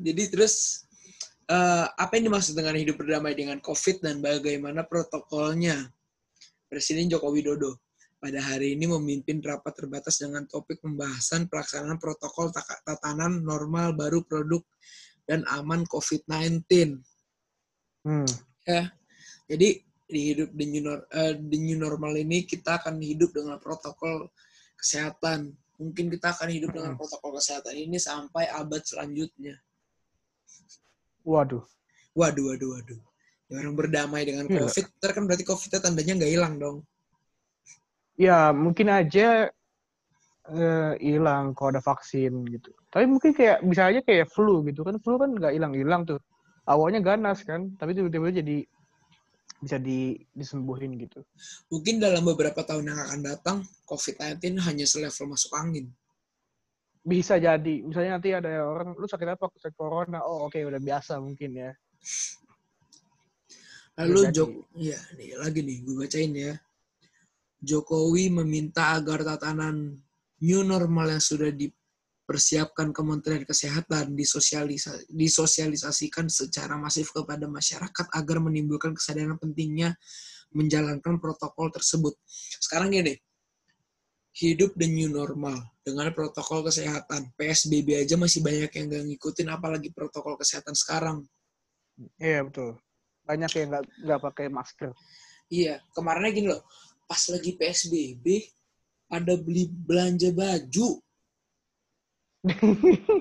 Jadi 0.00 0.22
terus 0.32 0.88
eh, 1.44 1.84
apa 1.84 2.16
yang 2.16 2.32
dimaksud 2.32 2.56
dengan 2.56 2.80
hidup 2.80 2.96
berdamai 2.96 3.36
dengan 3.36 3.60
COVID 3.60 4.00
dan 4.00 4.24
bagaimana 4.24 4.88
protokolnya? 4.88 5.92
Presiden 6.72 7.12
Joko 7.12 7.28
Widodo 7.28 7.76
pada 8.20 8.36
hari 8.44 8.76
ini 8.76 8.84
memimpin 8.84 9.40
rapat 9.40 9.80
terbatas 9.80 10.20
dengan 10.20 10.44
topik 10.44 10.84
pembahasan 10.84 11.48
pelaksanaan 11.48 11.96
protokol 11.96 12.52
tatanan 12.84 13.40
normal 13.40 13.96
baru 13.96 14.20
produk 14.20 14.60
dan 15.24 15.40
aman 15.48 15.88
COVID-19. 15.88 17.00
Hmm. 18.04 18.28
Ya, 18.68 18.92
jadi 19.48 19.80
di 20.10 20.20
hidup 20.34 20.52
the 20.52 20.66
new, 20.68 20.84
eh, 20.90 21.34
the 21.38 21.58
new 21.58 21.78
normal 21.80 22.12
ini 22.18 22.44
kita 22.44 22.82
akan 22.82 23.00
hidup 23.00 23.32
dengan 23.32 23.56
protokol 23.56 24.28
kesehatan. 24.76 25.54
Mungkin 25.80 26.12
kita 26.12 26.36
akan 26.36 26.52
hidup 26.52 26.76
dengan 26.76 26.92
Mm. 26.92 27.00
protokol 27.00 27.40
kesehatan 27.40 27.72
ini 27.72 27.96
sampai 27.96 28.52
abad 28.52 28.84
selanjutnya. 28.84 29.56
Waduh. 31.24 31.64
Waduh, 32.12 32.44
waduh, 32.52 32.68
waduh. 32.76 33.00
Ya, 33.48 33.64
orang 33.64 33.76
berdamai 33.78 34.28
dengan. 34.28 34.44
COVID, 34.44 34.84
ntar 35.00 35.10
kan 35.16 35.24
berarti 35.24 35.44
COVID-nya 35.46 35.80
tandanya 35.80 36.12
nggak 36.20 36.32
hilang 36.36 36.54
dong. 36.60 36.78
Ya 38.20 38.52
mungkin 38.52 38.92
aja 38.92 39.48
eh, 40.52 40.92
hilang 41.00 41.56
kalau 41.56 41.72
ada 41.72 41.80
vaksin 41.80 42.44
gitu. 42.52 42.68
Tapi 42.92 43.08
mungkin 43.08 43.32
kayak 43.32 43.64
bisa 43.64 43.88
aja 43.88 44.00
kayak 44.04 44.28
flu 44.28 44.60
gitu 44.68 44.84
kan. 44.84 45.00
Flu 45.00 45.16
kan 45.16 45.32
nggak 45.32 45.56
hilang-hilang 45.56 46.04
tuh. 46.04 46.20
Awalnya 46.68 47.00
ganas 47.00 47.40
kan, 47.42 47.72
tapi 47.80 47.96
tiba-tiba 47.96 48.28
jadi 48.28 48.62
bisa 49.60 49.76
di, 49.76 50.16
disembuhin 50.32 50.96
gitu. 50.96 51.20
Mungkin 51.68 52.00
dalam 52.00 52.24
beberapa 52.24 52.64
tahun 52.64 52.92
yang 52.92 53.00
akan 53.00 53.20
datang, 53.24 53.56
COVID-19 53.88 54.56
hanya 54.64 54.84
selevel 54.88 55.32
masuk 55.32 55.52
angin. 55.56 55.88
Bisa 57.00 57.40
jadi. 57.40 57.84
Misalnya 57.84 58.20
nanti 58.20 58.32
ada 58.36 58.64
orang, 58.64 58.92
lu 58.96 59.08
sakit 59.08 59.28
apa? 59.36 59.48
Sakit 59.56 59.76
corona. 59.76 60.20
Oh 60.24 60.48
oke 60.48 60.60
udah 60.60 60.80
biasa 60.80 61.20
mungkin 61.20 61.56
ya. 61.56 61.70
Lalu 64.00 64.32
Jok, 64.32 64.50
ya 64.80 64.96
nih 65.16 65.36
lagi 65.36 65.60
nih, 65.60 65.76
gue 65.84 65.94
bacain 65.96 66.32
ya. 66.32 66.54
Jokowi 67.60 68.32
meminta 68.32 68.96
agar 68.96 69.20
tatanan 69.20 69.92
new 70.40 70.64
normal 70.64 71.12
yang 71.12 71.20
sudah 71.20 71.52
dipersiapkan 71.52 72.90
Kementerian 72.96 73.44
Kesehatan 73.44 74.16
disosialisa- 74.16 75.04
disosialisasikan 75.12 76.32
secara 76.32 76.80
masif 76.80 77.12
kepada 77.12 77.44
masyarakat 77.44 78.06
agar 78.16 78.36
menimbulkan 78.40 78.96
kesadaran 78.96 79.36
pentingnya 79.36 79.92
menjalankan 80.56 81.20
protokol 81.20 81.70
tersebut. 81.70 82.16
Sekarang 82.58 82.90
gini, 82.90 83.14
hidup 84.34 84.74
the 84.78 84.86
new 84.86 85.10
normal 85.12 85.58
dengan 85.84 86.10
protokol 86.16 86.66
kesehatan. 86.66 87.34
PSBB 87.34 88.02
aja 88.06 88.14
masih 88.16 88.40
banyak 88.42 88.70
yang 88.72 88.86
nggak 88.88 89.04
ngikutin, 89.14 89.48
apalagi 89.52 89.88
protokol 89.92 90.40
kesehatan 90.40 90.74
sekarang. 90.74 91.22
Iya 92.16 92.46
betul. 92.46 92.80
Banyak 93.28 93.50
yang 93.52 93.66
nggak 93.74 93.84
nggak 94.06 94.20
pakai 94.32 94.46
masker. 94.48 94.90
Iya, 95.50 95.82
kemarinnya 95.98 96.30
gini 96.30 96.46
loh, 96.54 96.62
pas 97.10 97.22
lagi 97.26 97.58
PSBB, 97.58 98.46
ada 99.10 99.34
beli 99.34 99.66
belanja 99.66 100.30
baju. 100.30 101.02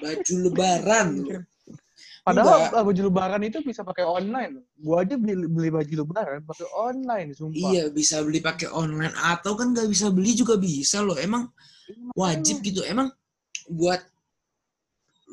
Baju 0.06 0.34
lebaran. 0.46 1.26
Padahal 2.22 2.70
Enggak. 2.70 2.78
ah, 2.78 2.84
baju 2.86 3.02
lebaran 3.10 3.42
itu 3.42 3.58
bisa 3.66 3.82
pakai 3.82 4.06
online. 4.06 4.62
Gua 4.78 5.02
aja 5.02 5.18
beli 5.18 5.50
beli 5.50 5.74
baju 5.74 5.94
lebaran 6.06 6.46
pakai 6.46 6.68
online, 6.78 7.34
sumpah. 7.34 7.58
Iya, 7.74 7.90
bisa 7.90 8.22
beli 8.22 8.38
pakai 8.46 8.70
online. 8.70 9.16
Atau 9.18 9.58
kan 9.58 9.74
nggak 9.74 9.90
bisa 9.90 10.14
beli 10.14 10.38
juga 10.38 10.54
bisa 10.62 11.02
loh. 11.02 11.18
Emang 11.18 11.50
wajib 12.14 12.62
gitu. 12.62 12.86
Emang 12.86 13.10
buat 13.66 14.06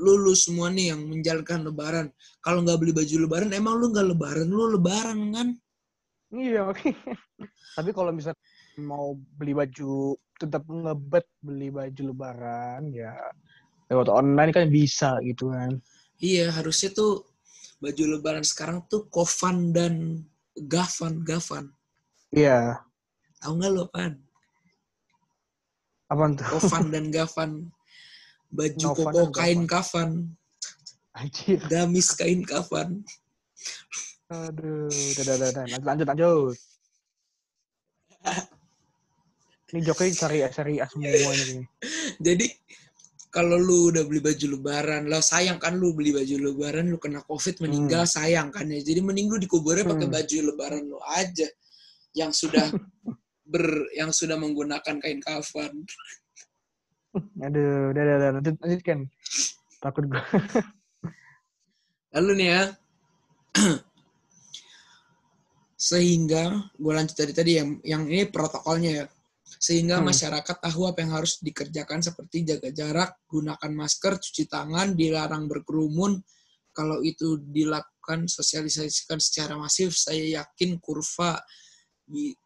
lulu 0.01 0.33
semua 0.33 0.73
nih 0.73 0.97
yang 0.97 1.05
menjalankan 1.05 1.69
lebaran. 1.69 2.07
Kalau 2.41 2.65
nggak 2.65 2.81
beli 2.81 2.93
baju 2.97 3.15
lebaran, 3.29 3.53
emang 3.53 3.77
lu 3.77 3.93
nggak 3.93 4.09
lebaran, 4.17 4.49
lu 4.49 4.65
lebaran 4.81 5.19
kan? 5.37 5.49
Iya, 6.37 6.69
oke. 6.69 6.93
Tapi 7.77 7.91
kalau 7.97 8.13
misalnya 8.13 8.39
mau 8.77 9.17
beli 9.17 9.57
baju 9.57 10.15
tetap 10.37 10.69
ngebet 10.69 11.25
beli 11.41 11.73
baju 11.73 12.13
lebaran 12.13 12.93
ya 12.93 13.17
lewat 13.89 14.13
online 14.13 14.53
kan 14.53 14.69
bisa 14.69 15.17
gitu 15.25 15.49
kan. 15.49 15.81
Iya, 16.21 16.53
harusnya 16.53 16.93
tuh 16.93 17.25
baju 17.81 18.03
lebaran 18.17 18.45
sekarang 18.45 18.85
tuh 18.89 19.09
Kofan 19.09 19.73
dan 19.73 20.25
Gavan, 20.57 21.25
Gavan. 21.25 21.73
Iya. 22.33 22.81
Tahu 23.41 23.53
nggak 23.61 23.73
lo, 23.73 23.85
Pan? 23.93 24.13
Apaan 26.09 26.37
tuh? 26.37 26.45
Kofan 26.57 26.89
dan 26.95 27.13
Gavan. 27.13 27.69
Baju 28.51 28.87
Novan 28.95 29.13
koko 29.13 29.23
kain 29.35 29.63
kafan. 29.69 30.11
Anjir. 31.13 31.61
Gamis 31.67 32.15
kain 32.15 32.41
kafan. 32.47 33.03
Aduh, 34.27 34.91
udah, 34.91 35.35
udah, 35.39 35.49
udah. 35.55 35.65
Lanjut, 35.71 35.87
lanjut, 35.87 36.07
lanjut. 36.11 36.57
Ini 39.71 39.81
Jokowi 39.83 40.11
cari 40.15 40.43
A 40.43 40.51
semua 40.51 41.11
nih. 41.11 41.67
Jadi 42.23 42.47
kalau 43.31 43.59
lu 43.59 43.95
udah 43.95 44.03
beli 44.07 44.19
baju 44.23 44.47
lebaran, 44.59 45.07
lo 45.07 45.23
sayang 45.23 45.59
kan 45.63 45.79
lu 45.79 45.95
beli 45.95 46.11
baju 46.15 46.35
lebaran, 46.51 46.91
lu 46.91 46.99
kena 46.99 47.23
covid 47.27 47.59
meninggal 47.63 48.03
sayang 48.07 48.51
kan 48.51 48.67
ya. 48.67 48.83
Jadi 48.83 48.99
mending 49.03 49.31
lu 49.31 49.39
dikuburnya 49.39 49.87
pakai 49.87 50.07
Hmm. 50.11 50.15
baju 50.15 50.37
lebaran 50.43 50.83
lu 50.87 50.99
aja 51.07 51.47
yang 52.15 52.31
sudah 52.35 52.67
ber 53.53 53.63
yang 53.95 54.11
sudah 54.11 54.35
menggunakan 54.35 54.99
kain 55.03 55.23
kafan. 55.23 55.87
Aduh, 57.43 57.95
udah, 57.95 58.03
udah, 58.03 58.17
udah. 58.19 58.31
Lanjut, 58.43 58.55
lanjut 58.59 58.83
kan. 58.83 58.99
Takut 59.79 60.05
gue. 60.09 60.23
Lalu 62.17 62.33
nih 62.43 62.49
ya, 62.49 62.63
sehingga 65.77 66.73
gue 66.73 66.93
lanjut 66.97 67.13
tadi 67.13 67.33
tadi 67.37 67.53
yang 67.61 67.71
yang 67.85 68.03
ini 68.09 68.25
protokolnya 68.33 69.05
ya, 69.05 69.07
sehingga 69.61 70.01
Hmm. 70.01 70.09
masyarakat 70.09 70.57
tahu 70.59 70.89
apa 70.89 71.05
yang 71.05 71.13
harus 71.13 71.39
dikerjakan 71.45 72.01
seperti 72.01 72.49
jaga 72.49 72.73
jarak, 72.73 73.11
gunakan 73.29 73.73
masker, 73.77 74.17
cuci 74.17 74.49
tangan, 74.49 74.97
dilarang 74.97 75.45
berkerumun. 75.47 76.17
Kalau 76.73 77.01
itu 77.01 77.41
dilakukan 77.41 78.29
sosialisasikan 78.29 79.21
secara 79.21 79.57
masif, 79.57 79.97
saya 79.97 80.45
yakin 80.45 80.81
kurva 80.81 81.41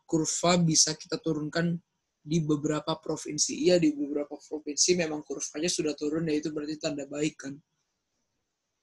kurva 0.07 0.53
bisa 0.59 0.95
kita 0.99 1.19
turunkan 1.23 1.79
di 2.21 2.39
beberapa 2.43 2.99
provinsi. 2.99 3.67
Iya 3.67 3.79
di 3.79 3.95
beberapa 3.95 4.39
provinsi 4.39 4.99
memang 4.99 5.23
kurvanya 5.27 5.71
sudah 5.71 5.95
turun, 5.95 6.27
ya 6.31 6.39
itu 6.39 6.51
berarti 6.51 6.77
tanda 6.79 7.07
baik 7.07 7.35
kan. 7.47 7.55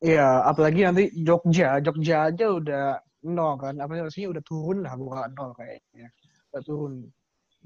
Iya, 0.04 0.46
apalagi 0.46 0.86
nanti 0.86 1.04
Jogja. 1.16 1.82
Jogja 1.82 2.30
aja 2.30 2.46
udah 2.54 2.86
nol 3.26 3.58
kan. 3.58 3.74
Apa 3.82 3.98
maksudnya 3.98 4.30
udah 4.38 4.44
turun 4.46 4.86
lah, 4.86 4.94
bukan 4.94 5.32
nol 5.34 5.52
kayaknya. 5.58 6.12
nggak 6.54 6.64
turun. 6.64 6.94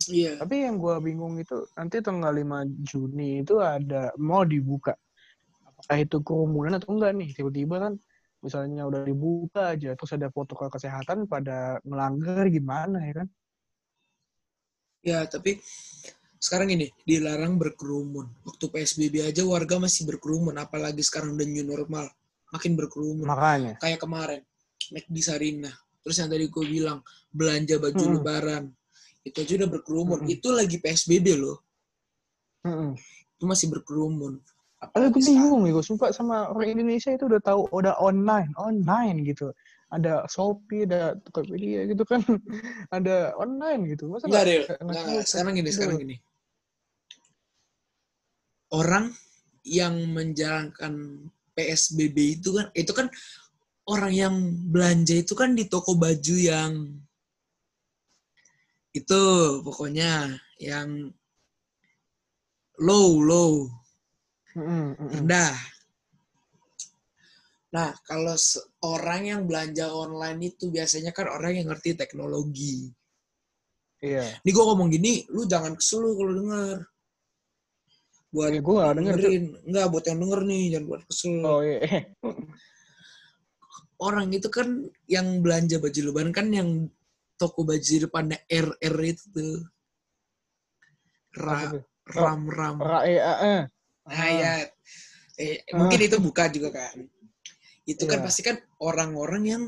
Iya. 0.10 0.42
Tapi 0.42 0.56
yang 0.66 0.82
gua 0.82 0.98
bingung 0.98 1.38
itu 1.38 1.68
nanti 1.78 2.02
tanggal 2.02 2.34
5 2.34 2.66
Juni 2.82 3.46
itu 3.46 3.60
ada 3.62 4.10
mau 4.18 4.42
dibuka. 4.48 4.98
Apakah 5.68 5.98
itu 6.02 6.18
kerumunan 6.26 6.78
atau 6.78 6.96
enggak 6.96 7.12
nih? 7.18 7.30
Tiba-tiba 7.36 7.76
kan 7.78 7.94
misalnya 8.42 8.90
udah 8.90 9.06
dibuka 9.06 9.78
aja 9.78 9.94
terus 9.94 10.18
ada 10.18 10.34
protokol 10.34 10.74
kesehatan 10.74 11.30
pada 11.30 11.78
melanggar 11.86 12.50
gimana 12.50 12.98
ya 13.06 13.14
kan? 13.22 13.28
Ya, 15.02 15.26
tapi 15.26 15.58
sekarang 16.42 16.74
ini 16.74 16.90
dilarang 17.06 17.58
berkerumun. 17.58 18.30
Waktu 18.46 18.66
PSBB 18.70 19.30
aja 19.30 19.42
warga 19.46 19.78
masih 19.78 20.10
berkerumun, 20.10 20.58
apalagi 20.58 21.02
sekarang 21.06 21.38
udah 21.38 21.46
new 21.46 21.66
normal, 21.66 22.06
makin 22.54 22.78
berkerumun. 22.78 23.26
Makanya. 23.26 23.78
Kayak 23.82 24.02
kemarin, 24.02 24.42
naik 24.90 25.06
di 25.06 25.22
Sarina. 25.22 25.70
Terus 26.02 26.18
yang 26.18 26.30
tadi 26.30 26.50
gue 26.50 26.66
bilang, 26.66 27.00
belanja 27.30 27.78
baju 27.78 28.02
Hmm. 28.02 28.16
lebaran. 28.18 28.64
Itu 29.22 29.38
aja 29.40 29.54
udah 29.62 29.70
berkerumun. 29.70 30.20
Mm-mm. 30.20 30.34
Itu 30.34 30.50
lagi 30.50 30.82
PSBB 30.82 31.38
loh. 31.38 31.62
Mm-mm. 32.66 32.98
Itu 33.38 33.46
masih 33.46 33.70
berkerumun. 33.70 34.42
Apalagi 34.82 35.14
gue 35.14 35.22
bingung 35.30 35.62
nih, 35.62 35.78
gue 35.78 35.86
sumpah 35.86 36.10
sama 36.10 36.50
orang 36.50 36.74
Indonesia 36.74 37.14
itu 37.14 37.30
udah 37.30 37.38
tahu 37.38 37.70
udah 37.70 38.02
online, 38.02 38.50
online 38.58 39.22
gitu. 39.22 39.54
Ada 39.94 40.26
Shopee, 40.26 40.90
ada 40.90 41.14
Tokopedia 41.22 41.86
gitu 41.86 42.02
kan, 42.02 42.26
ada 42.98 43.38
online 43.38 43.94
gitu. 43.94 44.10
Masa 44.10 44.26
Enggak, 44.26 44.66
nggak- 44.82 45.06
Del. 45.06 45.22
Sekarang 45.22 45.54
gini, 45.54 45.70
sekarang 45.70 45.98
gini. 46.02 46.16
Orang 48.72 49.14
yang 49.62 49.94
menjalankan 50.10 51.28
PSBB 51.54 52.42
itu 52.42 52.56
kan, 52.56 52.72
itu 52.74 52.92
kan 52.96 53.08
orang 53.90 54.14
yang 54.14 54.36
belanja 54.70 55.18
itu 55.18 55.34
kan 55.34 55.58
di 55.58 55.66
toko 55.66 55.98
baju 55.98 56.36
yang 56.38 57.02
itu 58.92 59.24
pokoknya 59.64 60.36
yang 60.60 61.10
low, 62.82 63.24
low, 63.24 63.72
rendah. 64.56 65.56
Nah, 67.72 67.96
kalau 68.04 68.36
orang 68.84 69.22
yang 69.32 69.42
belanja 69.48 69.88
online 69.88 70.52
itu 70.52 70.68
biasanya 70.68 71.16
kan 71.16 71.32
orang 71.32 71.56
yang 71.56 71.72
ngerti 71.72 71.96
teknologi. 71.96 72.92
Iya. 74.04 74.28
Ini 74.44 74.50
gue 74.52 74.64
ngomong 74.66 74.92
gini, 74.92 75.24
lu 75.32 75.48
jangan 75.48 75.80
kesel 75.80 76.04
lu 76.04 76.20
kalau 76.20 76.34
denger. 76.36 76.78
Buat 78.32 78.50
Ya, 78.52 78.60
gue 78.60 78.74
gak 78.76 78.96
denger. 79.00 79.16
Dengerin. 79.16 79.46
Enggak, 79.72 79.86
buat 79.88 80.04
yang 80.04 80.20
denger 80.20 80.42
nih, 80.44 80.64
jangan 80.76 80.86
buat 80.90 81.02
kesel. 81.08 81.36
Oh 81.48 81.62
iya. 81.64 81.80
Orang 84.02 84.34
itu 84.34 84.50
kan 84.50 84.90
yang 85.06 85.46
belanja 85.46 85.78
baju 85.78 86.00
lebaran 86.10 86.34
kan 86.34 86.50
yang 86.50 86.90
toko 87.38 87.62
baju 87.62 87.86
di 87.86 88.02
depannya 88.02 88.38
RR 88.50 88.98
itu 89.06 89.24
tuh. 89.30 89.62
Ra, 91.38 91.70
ram, 92.10 92.42
ram. 92.50 92.76
Ra, 92.82 93.00
eh, 93.06 93.22
eh, 93.22 93.40
eh. 93.46 93.62
Nah, 94.10 94.30
ya. 94.34 94.54
Eh, 95.38 95.62
mungkin 95.78 96.00
itu 96.02 96.18
buka 96.18 96.50
juga 96.50 96.74
kan. 96.74 96.98
Itu 97.86 98.10
kan 98.10 98.20
Iya. 98.22 98.26
pasti 98.26 98.42
kan 98.46 98.58
orang-orang 98.82 99.44
yang 99.46 99.64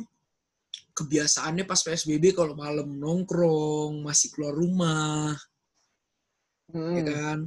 kebiasaannya 0.94 1.66
pas 1.66 1.82
PSBB 1.82 2.38
kalau 2.38 2.54
malam 2.54 2.86
nongkrong, 3.02 4.06
masih 4.06 4.30
keluar 4.30 4.54
rumah, 4.54 5.34
Mm-mm. 6.70 7.02
ya 7.02 7.04
kan? 7.10 7.38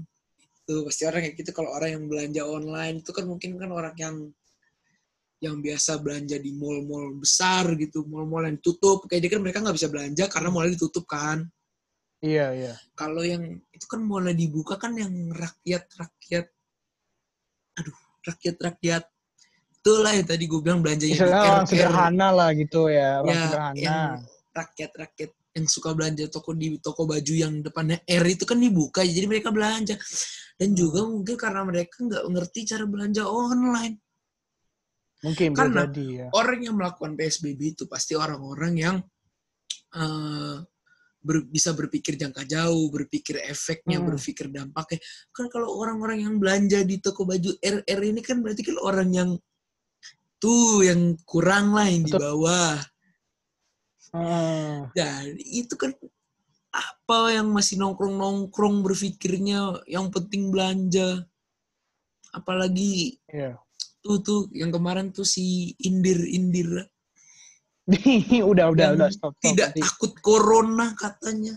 Itu 0.67 0.83
pasti 0.83 1.03
orang 1.07 1.23
kayak 1.23 1.37
gitu 1.39 1.51
kalau 1.55 1.71
orang 1.71 1.91
yang 1.95 2.05
belanja 2.11 2.43
online 2.43 2.97
itu 3.07 3.11
kan 3.15 3.25
mungkin 3.31 3.55
kan 3.55 3.71
orang 3.71 3.95
yang 3.95 4.17
yang 5.41 5.61
biasa 5.61 6.01
belanja 6.01 6.41
di 6.41 6.57
mall-mall 6.57 7.21
besar 7.21 7.69
gitu, 7.77 8.09
mall-mall 8.09 8.49
yang 8.49 8.59
tutup. 8.65 9.05
Kayak 9.05 9.21
dia 9.29 9.31
kan 9.37 9.41
mereka 9.45 9.59
nggak 9.61 9.77
bisa 9.77 9.89
belanja 9.93 10.25
karena 10.33 10.49
mallnya 10.49 10.73
ditutup 10.81 11.05
kan. 11.05 11.45
Iya, 12.25 12.47
iya. 12.57 12.75
Kalau 12.97 13.21
yang 13.21 13.45
itu 13.71 13.87
kan 13.87 14.01
mallnya 14.01 14.33
dibuka 14.33 14.81
kan 14.81 14.97
yang 14.97 15.13
rakyat-rakyat, 15.37 16.47
aduh, 17.77 17.99
rakyat-rakyat. 18.25 19.05
Itulah 19.77 20.13
yang 20.17 20.27
tadi 20.27 20.45
gue 20.51 20.61
bilang 20.65 20.81
belanjanya 20.83 21.15
di 21.15 21.21
Istilahnya 21.21 21.47
orang 21.47 21.63
RR. 21.63 21.71
sederhana 21.71 22.29
lah 22.35 22.51
gitu 22.57 22.81
ya, 22.91 23.11
orang 23.23 23.31
Ya, 23.37 23.43
sederhana. 23.47 23.77
yang 23.77 24.01
rakyat-rakyat 24.57 25.31
yang 25.57 25.67
suka 25.73 25.91
belanja 25.97 26.25
toko 26.29 26.53
di 26.53 26.77
toko 26.81 27.09
baju 27.09 27.33
yang 27.33 27.65
depannya 27.65 28.01
R 28.05 28.25
itu 28.29 28.45
kan 28.49 28.59
dibuka, 28.61 29.01
jadi 29.05 29.25
mereka 29.29 29.53
belanja. 29.53 29.95
Dan 30.57 30.73
juga 30.73 31.05
mungkin 31.05 31.37
karena 31.37 31.63
mereka 31.69 32.01
nggak 32.01 32.25
ngerti 32.33 32.61
cara 32.65 32.85
belanja 32.89 33.29
online. 33.29 34.01
Mungkin 35.27 35.59
Karena 35.59 35.91
jadi 35.91 36.07
ya. 36.07 36.27
Orang 36.31 36.63
yang 36.63 36.79
melakukan 36.79 37.19
PSBB 37.19 37.75
itu 37.75 37.85
pasti 37.91 38.15
orang-orang 38.15 38.75
yang 38.79 38.97
eh, 39.97 40.57
ber- 41.19 41.49
bisa 41.51 41.75
berpikir 41.75 42.15
jangka 42.15 42.47
jauh, 42.47 42.87
berpikir 42.95 43.43
efeknya, 43.43 43.99
Hmm. 43.99 44.15
berpikir 44.15 44.47
dampaknya. 44.53 45.03
Kan 45.35 45.51
kalau 45.51 45.75
orang-orang 45.75 46.23
yang 46.23 46.39
belanja 46.39 46.87
di 46.87 47.03
toko 47.03 47.27
baju 47.27 47.51
RR 47.59 48.01
ini 48.07 48.23
kan 48.23 48.39
berarti 48.39 48.63
kan 48.63 48.79
orang 48.79 49.11
yang 49.11 49.31
tuh 50.39 50.85
yang 50.87 51.17
kurang 51.27 51.75
lah 51.75 51.91
yang 51.91 52.05
di 52.07 52.13
bawah. 52.15 52.77
Heeh. 54.15 54.93
Ya, 54.95 55.11
itu 55.35 55.75
kan 55.75 55.97
apa 56.71 57.33
yang 57.33 57.51
masih 57.51 57.81
nongkrong-nongkrong 57.81 58.85
berpikirnya 58.85 59.81
yang 59.91 60.13
penting 60.13 60.53
belanja. 60.53 61.25
Apalagi 62.31 63.17
Iya. 63.33 63.57
Tuh 64.07 64.23
tuh 64.23 64.41
yang 64.55 64.71
kemarin 64.71 65.11
tuh 65.11 65.27
si 65.27 65.75
Indir-Indir 65.83 66.87
udah, 68.51 68.67
udah, 68.71 68.87
Yang 68.91 68.95
udah 68.99 69.09
stop, 69.11 69.33
stop. 69.35 69.43
tidak 69.43 69.69
Nanti. 69.75 69.81
takut 69.83 70.13
corona 70.23 70.87
katanya. 70.95 71.55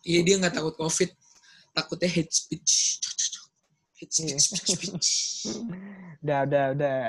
Iya 0.00 0.20
dia 0.22 0.34
nggak 0.36 0.54
takut 0.54 0.74
covid, 0.76 1.10
takutnya 1.72 2.08
hate 2.08 2.32
speech. 2.32 3.00
Hate 3.96 4.12
Iya. 4.16 4.36
speech, 4.40 4.64
speech, 4.64 4.76
speech. 4.76 5.08
Udah, 6.20 6.44
udah, 6.44 6.64
udah. 6.72 7.04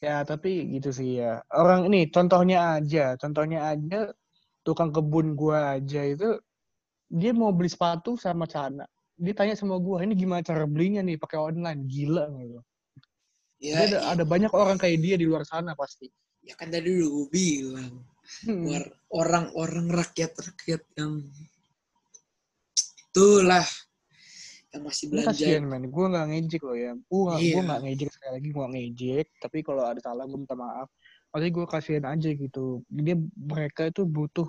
ya, 0.00 0.20
tapi 0.24 0.68
gitu 0.76 0.92
sih 0.92 1.20
ya. 1.20 1.40
Orang 1.48 1.88
ini 1.88 2.08
contohnya 2.08 2.76
aja, 2.76 3.16
contohnya 3.16 3.72
aja 3.72 4.12
tukang 4.60 4.92
kebun 4.92 5.32
gua 5.32 5.76
aja 5.76 6.04
itu 6.04 6.36
dia 7.08 7.32
mau 7.32 7.52
beli 7.52 7.68
sepatu 7.68 8.16
sama 8.16 8.44
celana. 8.44 8.84
Dia 9.14 9.34
tanya 9.36 9.54
sama 9.54 9.78
gua, 9.78 10.02
ini 10.02 10.18
gimana 10.18 10.42
cara 10.42 10.66
belinya 10.66 11.00
nih 11.02 11.16
pakai 11.18 11.38
online? 11.38 11.86
Gila 11.86 12.24
gitu. 12.34 12.60
Ya, 13.62 13.86
Jadi 13.86 13.94
ada, 13.94 13.98
iya. 13.98 14.12
ada 14.18 14.24
banyak 14.26 14.52
orang 14.52 14.76
kayak 14.76 14.98
dia 15.00 15.14
di 15.16 15.24
luar 15.24 15.46
sana 15.46 15.72
pasti. 15.78 16.10
ya 16.44 16.52
kan 16.60 16.68
tadi 16.68 16.92
udah 16.92 17.08
gue 17.08 17.26
bilang 17.32 18.04
Hmm. 18.44 18.64
Orang-orang 19.12 19.92
rakyat-rakyat 19.92 20.82
yang 20.96 21.20
itulah 23.12 23.66
yang 24.72 24.82
masih 24.82 25.06
belanja. 25.12 25.30
kasihan 25.30 25.64
men, 25.68 25.86
gue 25.92 26.06
gak 26.08 26.26
ngejek 26.32 26.62
loh 26.64 26.76
ya. 26.76 26.92
Gue 26.98 27.20
gak, 27.30 27.38
gua 27.38 27.62
gak 27.68 27.82
ngejek 27.84 28.10
sekali 28.10 28.32
lagi, 28.40 28.48
gue 28.50 28.66
ngejek. 28.74 29.26
Tapi 29.38 29.58
kalau 29.62 29.84
ada 29.86 30.00
salah 30.02 30.24
gue 30.26 30.38
minta 30.40 30.56
maaf. 30.56 30.88
Maksudnya 31.30 31.52
gue 31.52 31.66
kasihan 31.68 32.04
aja 32.10 32.30
gitu. 32.32 32.82
Dia 32.90 33.16
mereka 33.36 33.92
itu 33.92 34.02
butuh 34.02 34.48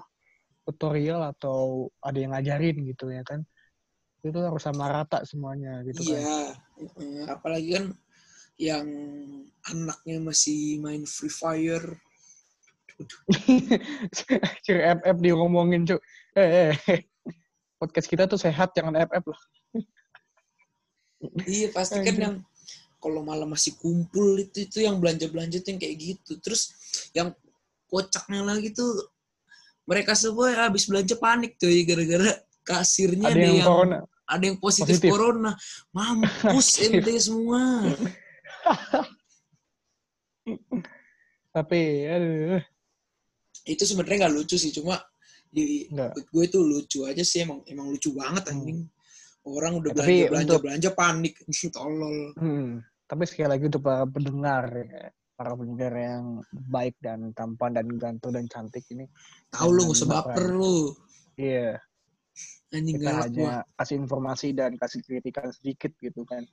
tutorial 0.65 1.21
atau 1.29 1.91
ada 2.01 2.17
yang 2.17 2.33
ngajarin 2.33 2.79
gitu 2.89 3.11
ya 3.13 3.21
kan. 3.21 3.45
Itu 4.25 4.41
harus 4.41 4.63
sama 4.65 4.89
rata 4.89 5.21
semuanya 5.21 5.85
gitu 5.85 6.01
kan. 6.01 6.17
Iya, 6.17 6.41
eh, 6.81 7.25
apalagi 7.29 7.69
kan 7.77 7.85
yang 8.57 8.87
anaknya 9.69 10.17
masih 10.17 10.81
main 10.81 11.05
Free 11.05 11.29
Fire. 11.29 12.01
Ciri 14.65 14.81
FF 14.81 15.17
dia 15.21 15.33
ngomongin 15.37 15.85
cuk. 15.85 16.01
Eh, 16.33 16.73
eh. 16.73 17.01
Podcast 17.77 18.07
kita 18.09 18.25
tuh 18.25 18.41
sehat, 18.41 18.73
jangan 18.73 18.97
FF 18.97 19.29
lah. 19.29 19.41
Iya 21.45 21.69
pasti 21.69 22.01
kan 22.01 22.15
yang 22.17 22.35
kalau 22.97 23.21
malam 23.21 23.53
masih 23.53 23.77
kumpul 23.77 24.41
itu 24.41 24.65
itu 24.65 24.81
yang 24.81 24.97
belanja 24.97 25.29
belanja 25.29 25.61
tuh 25.61 25.77
yang 25.77 25.81
kayak 25.81 25.97
gitu. 26.01 26.41
Terus 26.41 26.73
yang 27.13 27.29
kocaknya 27.85 28.41
lagi 28.41 28.73
tuh 28.73 28.89
mereka 29.85 30.17
semua 30.17 30.49
habis 30.65 30.89
belanja 30.89 31.13
panik 31.13 31.61
tuh 31.61 31.69
gara-gara 31.85 32.41
kasirnya 32.65 33.29
ada, 33.29 33.37
yang 33.37 33.61
yang, 33.61 33.67
corona. 33.69 33.97
Ada 34.25 34.43
yang 34.43 34.57
positif, 34.57 34.97
Positif. 34.97 35.09
corona. 35.09 35.53
Mampus 35.91 36.67
ente 36.85 37.13
semua. 37.17 37.61
Tapi, 41.51 41.81
aduh. 42.05 42.61
Itu 43.65 43.83
sebenarnya 43.83 44.27
nggak 44.27 44.35
lucu 44.35 44.55
sih, 44.55 44.69
cuma 44.69 44.99
di 45.49 45.87
Nggak. 45.87 46.27
gue 46.27 46.43
itu 46.43 46.59
lucu 46.59 46.99
aja 47.07 47.23
sih 47.23 47.41
emang 47.41 47.63
emang 47.65 47.87
lucu 47.89 48.11
banget 48.11 48.51
anjing. 48.51 48.85
Orang 49.45 49.77
udah 49.79 49.93
Ya, 49.93 49.97
belanja 49.97 50.25
belanja 50.29 50.45
untuk- 50.51 50.63
belanja 50.65 50.89
panik, 50.91 51.33
tolol. 51.75 52.17
Hmm. 52.35 52.81
Tapi 53.05 53.23
sekali 53.25 53.49
lagi 53.49 53.63
untuk 53.69 53.81
para 53.81 54.03
pendengar, 54.03 54.65
para 55.37 55.53
pendengar 55.53 55.93
yang 55.93 56.23
baik 56.51 56.97
dan 56.97 57.29
tampan 57.31 57.77
dan 57.77 57.87
ganteng 57.95 58.33
dan 58.33 58.45
cantik 58.49 58.81
ini, 58.89 59.05
Tahu 59.53 59.69
lu 59.69 59.81
nggak 59.85 59.97
usah 60.01 60.09
baper. 60.09 60.45
lu. 60.51 60.93
iya 61.37 61.77
Anjing 62.73 62.99
kita 62.99 63.11
hanya 63.23 63.63
gua. 63.63 63.77
kasih 63.79 63.95
informasi 64.03 64.47
dan 64.51 64.75
kasih 64.75 64.99
kritikan 65.05 65.47
sedikit 65.53 65.95
gitu 66.01 66.27
kan. 66.27 66.43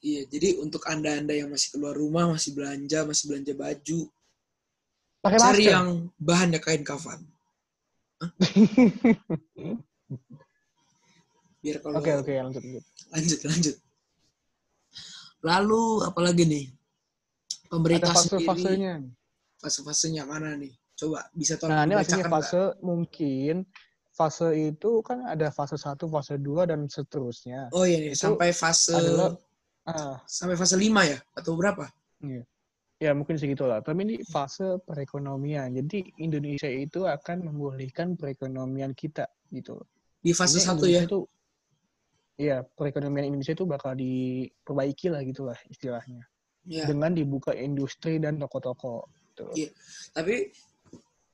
Iya, 0.00 0.28
jadi 0.30 0.60
untuk 0.62 0.86
anda-anda 0.86 1.34
yang 1.34 1.50
masih 1.50 1.76
keluar 1.76 1.96
rumah, 1.96 2.30
masih 2.30 2.54
belanja, 2.54 3.02
masih 3.02 3.24
belanja 3.32 3.52
baju, 3.56 4.00
Pakai 5.26 5.42
Cari 5.42 5.66
masker. 5.66 5.74
yang 5.74 5.88
bahannya 6.22 6.60
kain 6.62 6.86
kafan. 6.86 7.18
Biar 11.58 11.82
kalau 11.82 11.98
Oke 11.98 12.14
oke 12.14 12.30
lanjut 12.30 12.62
lanjut. 12.62 12.84
lanjut 13.10 13.40
lanjut. 13.42 13.76
Lalu 15.42 15.82
apalagi 16.06 16.46
nih? 16.46 16.64
Ada 16.70 17.66
Pemerintah 17.74 18.14
sendiri 18.14 18.46
fase-fasenya. 18.46 18.94
fase-fasenya 19.58 20.22
mana 20.30 20.54
nih? 20.54 20.70
Coba 20.94 21.26
bisa 21.34 21.58
tolong 21.58 21.74
Nah 21.74 21.82
ini 21.82 21.94
maksudnya 21.98 22.30
fase 22.30 22.62
mungkin 22.78 23.66
fase 24.16 24.48
itu 24.72 25.04
kan 25.04 25.28
ada 25.28 25.52
fase 25.52 25.76
1, 25.76 26.08
fase 26.08 26.40
2 26.40 26.64
dan 26.64 26.88
seterusnya. 26.88 27.68
Oh 27.76 27.84
iya 27.84 28.16
Itu 28.16 28.32
sampai 28.32 28.50
fase 28.56 28.96
adalah- 28.96 29.36
Ah, 29.86 30.18
sampai 30.26 30.56
fase 30.58 30.74
5 30.74 31.04
ya 31.06 31.20
atau 31.36 31.54
berapa? 31.54 31.86
iya. 32.24 32.42
Ya 32.96 33.12
mungkin 33.12 33.36
segitulah. 33.36 33.84
Tapi 33.84 34.08
ini 34.08 34.16
fase 34.24 34.80
perekonomian. 34.88 35.68
Jadi 35.76 36.16
Indonesia 36.16 36.64
itu 36.64 37.04
akan 37.04 37.52
memulihkan 37.52 38.16
perekonomian 38.16 38.96
kita 38.96 39.28
gitu. 39.52 39.76
Di 40.24 40.32
fase 40.32 40.58
1 40.64 40.80
ya. 40.88 41.04
Tuh, 41.04 41.28
Iya, 42.36 42.60
perekonomian 42.68 43.32
Indonesia 43.32 43.56
itu 43.56 43.64
bakal 43.64 43.96
diperbaiki 43.96 45.08
lah 45.08 45.24
gitu 45.24 45.48
lah 45.48 45.56
istilahnya. 45.72 46.20
Ya. 46.68 46.84
Dengan 46.84 47.16
dibuka 47.16 47.56
industri 47.56 48.20
dan 48.20 48.36
toko-toko. 48.36 49.08
Gitu. 49.32 49.44
Iya. 49.56 49.70
Tapi 50.12 50.34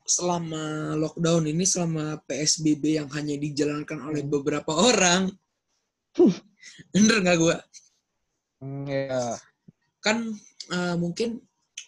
selama 0.06 0.94
lockdown 0.98 1.46
ini, 1.48 1.64
selama 1.66 2.18
PSBB 2.26 2.98
yang 3.02 3.08
hanya 3.14 3.38
dijalankan 3.38 3.98
oleh 4.02 4.22
Hmm. 4.26 4.32
beberapa 4.32 4.72
orang, 4.74 5.30
bener 6.94 7.16
nggak 7.22 7.38
gua? 7.38 7.56
Hmm, 8.62 8.86
ya. 8.86 9.38
Kan 10.02 10.34
eh, 10.70 10.94
mungkin 10.98 11.42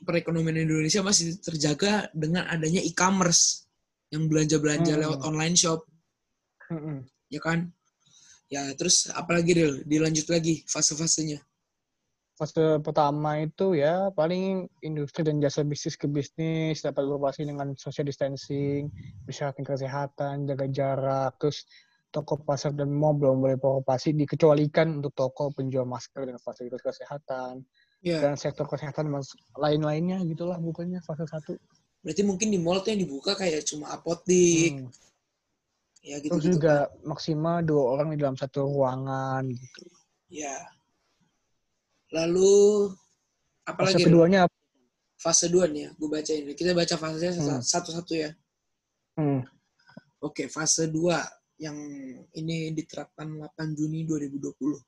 perekonomian 0.04 0.66
Indonesia 0.66 1.00
masih 1.00 1.38
terjaga 1.38 2.10
dengan 2.12 2.44
adanya 2.50 2.82
e-commerce 2.82 3.64
yang 4.10 4.26
belanja-belanja 4.30 4.94
Hmm. 4.94 5.02
lewat 5.02 5.18
online 5.24 5.56
shop, 5.58 5.86
Mm-mm. 6.70 7.06
ya 7.30 7.40
kan? 7.42 7.70
Ya 8.52 8.70
terus 8.78 9.08
apalagi 9.10 9.56
Ril? 9.56 9.72
Dilanjut 9.88 10.28
lagi 10.30 10.62
fase-fasenya. 10.68 11.40
Fase 12.44 12.76
pertama 12.84 13.40
itu 13.40 13.72
ya 13.72 14.12
paling 14.12 14.68
industri 14.84 15.24
dan 15.24 15.40
jasa 15.40 15.64
bisnis 15.64 15.96
ke 15.96 16.04
bisnis 16.04 16.84
dapat 16.84 17.08
beroperasi 17.08 17.48
dengan 17.48 17.72
social 17.72 18.04
distancing, 18.04 18.92
persyaratan 19.24 19.64
kesehatan, 19.64 20.44
jaga 20.44 20.68
jarak, 20.68 21.32
terus 21.40 21.64
toko 22.12 22.36
pasar 22.36 22.76
dan 22.76 22.92
mall 22.92 23.16
belum 23.16 23.40
boleh 23.40 23.56
beroperasi 23.56 24.12
dikecualikan 24.12 25.00
untuk 25.00 25.16
toko 25.16 25.56
penjual 25.56 25.88
masker 25.88 26.28
dan 26.28 26.36
fasilitas 26.36 26.84
kesehatan 26.84 27.64
Ya. 28.04 28.20
dan 28.20 28.36
sektor 28.36 28.68
kesehatan 28.68 29.08
lain-lainnya 29.56 30.20
gitulah 30.28 30.60
bukannya 30.60 31.00
fase 31.00 31.24
satu. 31.24 31.56
Berarti 32.04 32.28
mungkin 32.28 32.52
di 32.52 32.60
mall 32.60 32.84
tuh 32.84 32.92
yang 32.92 33.08
dibuka 33.08 33.32
kayak 33.32 33.64
cuma 33.64 33.88
apotik, 33.96 34.84
Hmm. 34.84 34.92
ya 36.04 36.20
gitu 36.20 36.36
Terus 36.36 36.60
juga 36.60 36.92
maksimal 37.08 37.64
dua 37.64 37.96
orang 37.96 38.12
di 38.12 38.20
dalam 38.20 38.36
satu 38.36 38.68
ruangan 38.68 39.48
gitu. 39.48 39.88
Ya. 40.28 40.60
Lalu 42.14 42.54
Fase 42.94 43.66
apalagi 43.66 43.96
Ril? 43.98 44.06
keduanya 44.08 44.40
apa? 44.46 44.54
fase 45.14 45.48
2 45.48 45.72
nih 45.72 45.80
ya, 45.80 45.90
gue 45.96 46.08
bacain. 46.10 46.44
Kita 46.52 46.76
baca 46.76 46.94
fasenya 46.94 47.32
Hmm. 47.32 47.64
satu-satu 47.64 48.12
ya. 48.12 48.30
Hmm. 49.16 49.40
Oke, 50.20 50.46
fase 50.46 50.84
2 50.86 51.16
yang 51.56 51.76
ini 52.34 52.70
diterapkan 52.70 53.24
8 53.32 53.72
Juni 53.72 54.04
2020. 54.04 54.84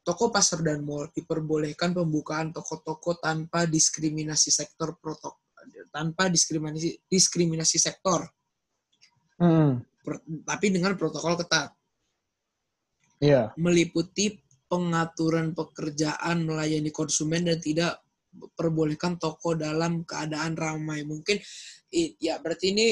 Toko 0.00 0.30
pasar 0.30 0.64
dan 0.64 0.80
mall 0.80 1.12
diperbolehkan 1.12 1.92
pembukaan 1.92 2.54
toko-toko 2.54 3.18
tanpa 3.18 3.66
diskriminasi 3.66 4.48
sektor 4.48 4.96
protok 4.96 5.36
tanpa 5.90 6.30
diskriminasi 6.30 7.04
diskriminasi 7.04 7.76
sektor, 7.76 8.22
Hmm. 9.36 9.82
per- 10.00 10.22
tapi 10.46 10.70
dengan 10.70 10.94
protokol 10.94 11.36
ketat. 11.36 11.74
Iya. 13.16 13.48
meliputi 13.56 14.36
pengaturan 14.66 15.54
pekerjaan 15.54 16.46
melayani 16.46 16.90
konsumen 16.90 17.46
dan 17.46 17.58
tidak 17.62 18.02
perbolehkan 18.52 19.16
toko 19.16 19.56
dalam 19.56 20.02
keadaan 20.04 20.58
ramai. 20.58 21.06
Mungkin 21.06 21.40
ya 22.20 22.38
berarti 22.42 22.66
ini 22.74 22.88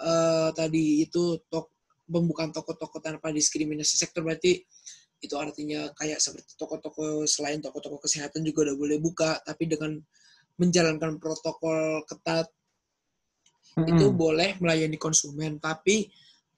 eh, 0.00 0.48
tadi 0.52 1.02
itu 1.02 1.40
tok, 1.48 1.76
pembukaan 2.06 2.54
toko-toko 2.54 3.02
tanpa 3.02 3.34
diskriminasi 3.34 3.98
sektor 3.98 4.22
berarti 4.22 4.62
itu 5.16 5.34
artinya 5.34 5.90
kayak 5.96 6.20
seperti 6.20 6.54
toko-toko 6.54 7.24
selain 7.24 7.58
toko-toko 7.58 7.98
kesehatan 8.04 8.44
juga 8.44 8.70
udah 8.70 8.76
boleh 8.76 8.98
buka 9.00 9.40
tapi 9.42 9.64
dengan 9.66 9.96
menjalankan 10.60 11.16
protokol 11.16 12.04
ketat 12.04 12.46
itu 13.76 14.06
Mm-mm. 14.08 14.16
boleh 14.16 14.56
melayani 14.60 14.96
konsumen 15.00 15.56
tapi 15.56 16.08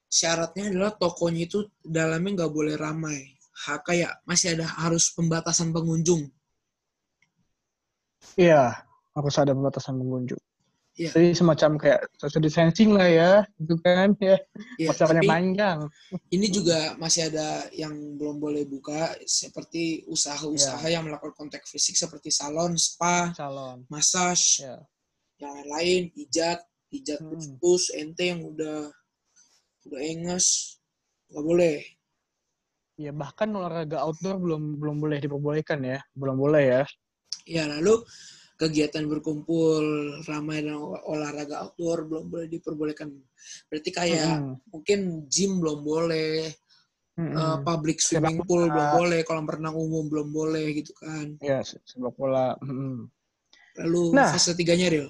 syaratnya 0.07 0.71
adalah 0.75 0.95
tokonya 0.95 1.47
itu 1.47 1.67
dalamnya 1.83 2.45
nggak 2.45 2.53
boleh 2.53 2.75
ramai 2.75 3.38
kayak 3.85 4.23
masih 4.23 4.55
ada 4.55 4.67
harus 4.79 5.11
pembatasan 5.13 5.75
pengunjung 5.75 6.31
Iya, 8.39 8.75
harus 9.15 9.35
ada 9.39 9.51
pembatasan 9.51 9.99
pengunjung. 9.99 10.39
Iya. 10.95 11.15
Jadi 11.15 11.31
semacam 11.31 11.71
kayak 11.79 12.01
social 12.19 12.43
distancing 12.43 12.91
lah 12.91 13.07
ya, 13.07 13.33
gitu 13.63 13.79
kan 13.79 14.15
ya. 14.19 14.35
ya, 14.79 14.91
tapi 14.91 15.23
panjang. 15.23 15.87
ini 16.35 16.47
juga 16.51 16.99
masih 16.99 17.31
ada 17.31 17.71
yang 17.71 17.95
belum 18.19 18.43
boleh 18.43 18.67
buka 18.67 19.15
seperti 19.23 20.03
usaha-usaha 20.11 20.83
Iya. 20.87 20.99
yang 20.99 21.07
melakukan 21.07 21.35
kontak 21.39 21.63
fisik 21.71 21.95
seperti 21.95 22.35
salon 22.35 22.75
spa 22.75 23.31
Calon. 23.31 23.87
massage 23.87 24.67
Ya. 24.67 24.83
yang 25.39 25.55
lain-lain 25.55 26.03
pijat 26.11 26.59
pijat 26.91 27.23
Hmm. 27.23 27.31
putus 27.31 27.95
ente 27.95 28.35
yang 28.35 28.43
udah 28.43 28.91
udah 29.87 30.01
enges 30.03 30.79
nggak 31.31 31.45
boleh 31.47 31.79
Ya 32.99 33.15
bahkan 33.15 33.47
olahraga 33.55 34.03
outdoor 34.03 34.43
belum 34.43 34.83
belum 34.83 34.97
boleh 34.99 35.23
diperbolehkan 35.23 35.79
ya, 35.87 36.03
belum 36.19 36.35
boleh 36.35 36.63
ya. 36.67 36.83
Ya, 37.47 37.65
lalu 37.71 38.03
kegiatan 38.59 39.07
berkumpul 39.07 39.79
ramai 40.27 40.67
dan 40.67 40.75
ol- 40.83 40.99
olahraga 41.07 41.63
outdoor 41.63 42.11
belum 42.11 42.27
boleh 42.27 42.51
diperbolehkan. 42.51 43.15
Berarti 43.71 43.91
kayak 43.95 44.43
Mm-mm. 44.43 44.55
mungkin 44.75 44.99
gym 45.31 45.63
belum 45.63 45.87
boleh, 45.87 46.51
Mm-mm. 47.23 47.39
eh, 47.39 47.59
public 47.63 48.03
swimming 48.03 48.43
pool 48.43 48.67
belum 48.67 48.89
boleh, 48.99 49.23
kolam 49.23 49.47
renang 49.47 49.79
umum 49.79 50.11
belum 50.11 50.35
boleh 50.35 50.67
gitu 50.83 50.91
kan. 50.99 51.39
Ya 51.39 51.63
se- 51.63 51.79
sepak 51.87 52.19
bola. 52.19 52.59
Mm-mm. 52.59 53.07
Lalu 53.79 54.03
Nah. 54.19 54.35
fase 54.35 54.59
tiganya 54.59 54.91
real. 54.91 55.09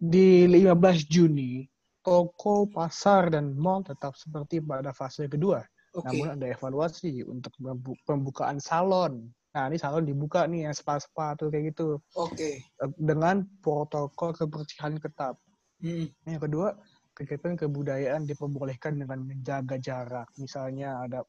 Di 0.00 0.48
15 0.48 1.04
Juni 1.04 1.68
toko, 2.00 2.64
pasar 2.72 3.36
dan 3.36 3.52
mall 3.52 3.84
tetap 3.84 4.16
seperti 4.16 4.64
pada 4.64 4.96
fase 4.96 5.28
kedua. 5.28 5.60
Oke. 5.96 6.04
Namun 6.12 6.28
ada 6.36 6.46
evaluasi 6.52 7.24
untuk 7.24 7.56
pembu- 7.56 8.00
pembukaan 8.04 8.60
salon. 8.60 9.32
Nah, 9.56 9.72
ini 9.72 9.80
salon 9.80 10.04
dibuka 10.04 10.44
nih 10.44 10.68
yang 10.68 10.76
spa-spa 10.76 11.32
tuh 11.32 11.48
kayak 11.48 11.72
gitu 11.72 11.96
Oke. 12.12 12.60
Eh, 12.60 12.90
dengan 13.00 13.40
protokol 13.64 14.36
kebersihan 14.36 15.00
ketat. 15.00 15.40
Hmm. 15.80 16.12
Yang 16.28 16.40
kedua, 16.44 16.68
kegiatan 17.16 17.56
kebudayaan 17.56 18.28
diperbolehkan 18.28 19.00
dengan 19.00 19.24
menjaga 19.24 19.80
jarak. 19.80 20.28
Misalnya 20.36 21.00
ada 21.00 21.24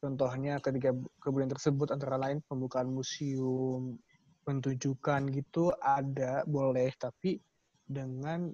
contohnya 0.00 0.56
ketika 0.64 0.96
kebudayaan 1.20 1.52
tersebut 1.52 1.92
antara 1.92 2.16
lain 2.16 2.40
pembukaan 2.48 2.88
museum, 2.88 4.00
pentunjukan 4.48 5.28
gitu 5.28 5.68
ada 5.84 6.40
boleh 6.48 6.88
tapi 6.96 7.36
dengan 7.84 8.48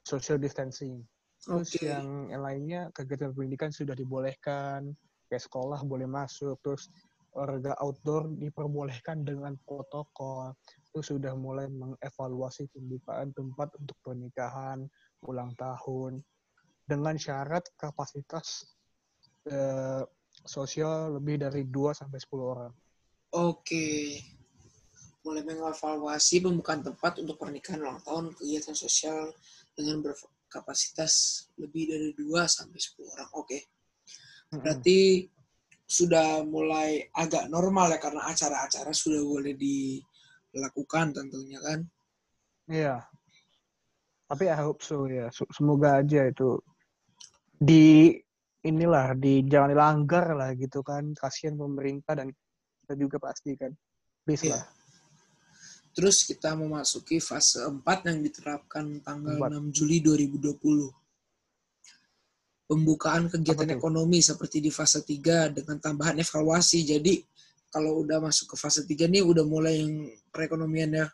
social 0.00 0.40
distancing. 0.40 1.04
Terus 1.40 1.72
Oke. 1.72 1.88
yang, 1.88 2.28
lainnya 2.36 2.92
kegiatan 2.92 3.32
pendidikan 3.32 3.72
sudah 3.72 3.96
dibolehkan, 3.96 4.92
kayak 5.32 5.40
sekolah 5.40 5.80
boleh 5.88 6.04
masuk, 6.04 6.60
terus 6.60 6.92
olahraga 7.32 7.78
outdoor 7.80 8.28
diperbolehkan 8.36 9.24
dengan 9.24 9.56
protokol. 9.64 10.52
Terus 10.92 11.06
sudah 11.16 11.32
mulai 11.38 11.70
mengevaluasi 11.70 12.68
pembukaan 12.74 13.32
tempat 13.32 13.72
untuk 13.80 13.96
pernikahan, 14.04 14.84
ulang 15.24 15.56
tahun, 15.56 16.20
dengan 16.84 17.14
syarat 17.16 17.64
kapasitas 17.78 18.66
eh, 19.46 20.02
sosial 20.44 21.16
lebih 21.16 21.40
dari 21.40 21.64
2 21.64 21.94
sampai 21.94 22.18
10 22.18 22.44
orang. 22.44 22.72
Oke. 23.38 24.18
Mulai 25.22 25.44
mengevaluasi 25.46 26.42
pembukaan 26.42 26.82
tempat 26.82 27.22
untuk 27.22 27.38
pernikahan 27.38 27.80
ulang 27.84 28.02
tahun 28.02 28.24
kegiatan 28.34 28.74
sosial 28.74 29.30
dengan 29.78 30.02
berkapasitas 30.50 31.46
lebih 31.62 31.86
dari 31.86 32.10
2 32.18 32.42
sampai 32.50 32.74
10 32.74 33.06
orang. 33.06 33.30
Oke. 33.38 33.70
Berarti 34.50 35.30
sudah 35.86 36.42
mulai 36.42 37.06
agak 37.14 37.46
normal 37.46 37.94
ya 37.94 38.02
karena 38.02 38.26
acara-acara 38.26 38.90
sudah 38.90 39.22
boleh 39.22 39.54
dilakukan 39.54 41.14
tentunya 41.14 41.62
kan. 41.62 41.86
Iya. 42.66 43.06
Tapi 44.26 44.50
I 44.50 44.58
hope 44.58 44.82
so 44.82 45.06
ya. 45.06 45.30
Semoga 45.54 46.02
aja 46.02 46.26
itu 46.26 46.58
di 47.54 48.18
inilah 48.66 49.14
di 49.14 49.46
jangan 49.46 49.70
dilanggar 49.70 50.34
lah 50.34 50.50
gitu 50.58 50.82
kan. 50.82 51.14
Kasihan 51.14 51.54
pemerintah 51.54 52.18
dan 52.18 52.34
kita 52.82 52.98
juga 52.98 53.22
pasti 53.22 53.54
kan. 53.54 53.70
Please 54.26 54.50
Iya. 54.50 54.58
lah. 54.58 54.62
Terus 56.00 56.24
kita 56.24 56.56
memasuki 56.56 57.20
fase 57.20 57.60
4 57.60 57.84
yang 58.08 58.24
diterapkan 58.24 59.04
tanggal 59.04 59.36
Empat. 59.36 59.52
6 59.52 59.76
Juli 59.76 60.00
2020. 60.00 60.88
Pembukaan 62.64 63.28
kegiatan 63.28 63.68
ekonomi 63.68 64.24
seperti 64.24 64.64
di 64.64 64.72
fase 64.72 65.04
3 65.04 65.52
dengan 65.52 65.76
tambahan 65.76 66.16
evaluasi. 66.16 66.88
Jadi 66.88 67.20
kalau 67.68 68.00
udah 68.00 68.16
masuk 68.16 68.56
ke 68.56 68.56
fase 68.56 68.88
3 68.88 69.12
nih 69.12 69.20
udah 69.20 69.44
mulai 69.44 69.84
yang 69.84 70.08
perekonomian 70.32 71.04
ya. 71.04 71.06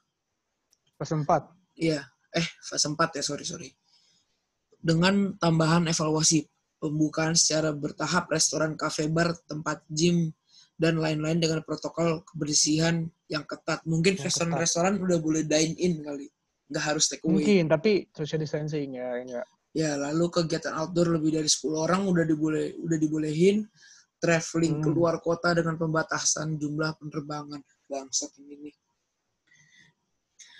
Pas 0.94 1.10
empat. 1.10 1.50
Iya, 1.74 2.06
eh 2.30 2.46
fase 2.62 2.86
4 2.86 3.18
ya, 3.18 3.26
sorry 3.26 3.42
sorry. 3.42 3.74
Dengan 4.78 5.34
tambahan 5.34 5.90
evaluasi 5.90 6.46
pembukaan 6.78 7.34
secara 7.34 7.74
bertahap 7.74 8.30
restoran, 8.30 8.78
kafe, 8.78 9.10
bar, 9.10 9.34
tempat 9.50 9.82
gym 9.90 10.30
dan 10.76 11.00
lain-lain 11.00 11.40
dengan 11.40 11.64
protokol 11.64 12.20
kebersihan 12.28 13.08
yang 13.32 13.42
ketat. 13.48 13.80
Mungkin 13.88 14.20
Yang 14.20 14.28
restoran-restoran 14.28 15.00
udah 15.00 15.18
boleh 15.18 15.42
dine 15.48 15.74
in 15.80 16.04
kali, 16.04 16.28
nggak 16.68 16.84
harus 16.84 17.08
take 17.08 17.24
away. 17.24 17.40
Mungkin, 17.42 17.64
tapi 17.66 17.92
social 18.12 18.40
distancing 18.40 18.96
ya. 19.00 19.16
Enggak. 19.16 19.46
Ya, 19.76 19.92
lalu 19.96 20.32
kegiatan 20.32 20.72
outdoor 20.72 21.20
lebih 21.20 21.36
dari 21.36 21.48
10 21.52 21.76
orang 21.76 22.08
udah 22.08 22.24
diboleh 22.24 22.76
udah 22.80 22.96
dibolehin. 22.96 23.64
Traveling 24.16 24.80
Hmm. 24.80 24.84
keluar 24.84 25.20
kota 25.20 25.52
dengan 25.52 25.76
pembatasan 25.76 26.56
jumlah 26.56 26.96
penerbangan. 26.96 27.60
Bangsat 27.84 28.32
ini. 28.40 28.72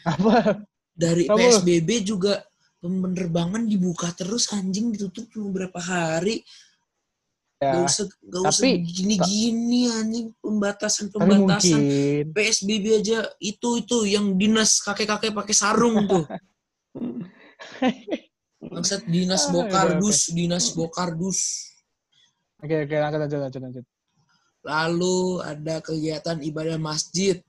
Apa? 0.05 0.61
Dari 0.93 1.25
Apa? 1.25 1.41
PSBB 1.41 2.05
juga 2.05 2.45
penerbangan 2.85 3.65
dibuka 3.65 4.13
terus 4.13 4.53
anjing 4.53 4.93
ditutup 4.93 5.27
cuma 5.33 5.49
berapa 5.51 5.81
hari. 5.81 6.45
Gak 7.57 7.73
Ya, 7.73 7.89
usah 7.89 8.05
gak 8.21 8.43
usah 8.53 8.69
tapi- 8.69 8.85
gini-gini 8.85 9.89
anjing 9.89 10.29
pembatasan 10.45 11.09
tapi 11.09 11.25
pembatasan. 11.41 11.81
mungkin. 11.81 12.25
PSBB 12.37 12.85
aja 13.01 13.19
itu 13.41 13.69
itu 13.81 13.97
yang 14.05 14.37
dinas 14.37 14.77
kakek-kakek 14.85 15.33
pakai 15.33 15.57
sarung 15.57 16.05
tuh. 16.05 16.29
Bangsat 18.67 19.09
dinas 19.09 19.49
Ah, 19.49 19.53
bokardus, 19.57 20.37
dinas 20.37 20.69
bokardus. 20.77 21.41
Oke, 22.61 22.85
oke, 22.85 22.93
lanjut, 22.93 23.21
lanjut, 23.25 23.41
lanjut, 23.41 23.61
lanjut. 23.63 23.85
Lalu 24.61 25.17
ada 25.41 25.75
kegiatan 25.81 26.37
ibadah 26.43 26.77
masjid. 26.77 27.41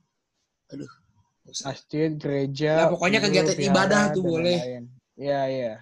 Aduh. 0.72 0.88
Masjid, 1.48 2.12
gereja. 2.15 2.72
Ya, 2.76 2.86
pokoknya 2.88 3.20
kegiatan 3.20 3.56
ibadah 3.58 4.12
tuh 4.12 4.24
boleh. 4.24 4.84
Iya, 5.15 5.41
iya. 5.48 5.74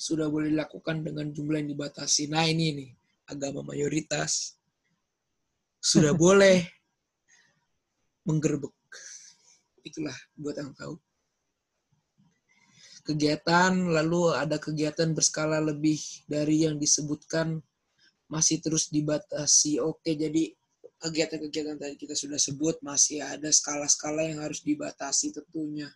Sudah 0.00 0.32
boleh 0.32 0.48
dilakukan 0.48 1.04
dengan 1.04 1.28
jumlah 1.28 1.60
yang 1.60 1.76
dibatasi. 1.76 2.32
Nah 2.32 2.48
ini 2.48 2.72
nih, 2.72 2.90
agama 3.28 3.60
mayoritas. 3.60 4.56
Sudah 5.76 6.16
boleh 6.24 6.64
menggerbek. 8.24 8.72
Itulah 9.84 10.16
buat 10.40 10.56
yang 10.56 10.72
tahu. 10.72 10.96
Kegiatan, 13.04 13.92
lalu 13.92 14.32
ada 14.32 14.56
kegiatan 14.56 15.12
berskala 15.12 15.60
lebih 15.60 16.00
dari 16.24 16.64
yang 16.64 16.80
disebutkan 16.80 17.60
masih 18.28 18.64
terus 18.64 18.88
dibatasi. 18.88 19.84
Oke, 19.84 20.16
jadi 20.16 20.52
kegiatan-kegiatan 21.00 21.76
tadi 21.80 21.96
kita 21.96 22.12
sudah 22.16 22.36
sebut 22.36 22.80
masih 22.84 23.24
ada 23.24 23.48
skala-skala 23.48 24.24
yang 24.28 24.40
harus 24.44 24.64
dibatasi 24.64 25.32
tentunya. 25.32 25.88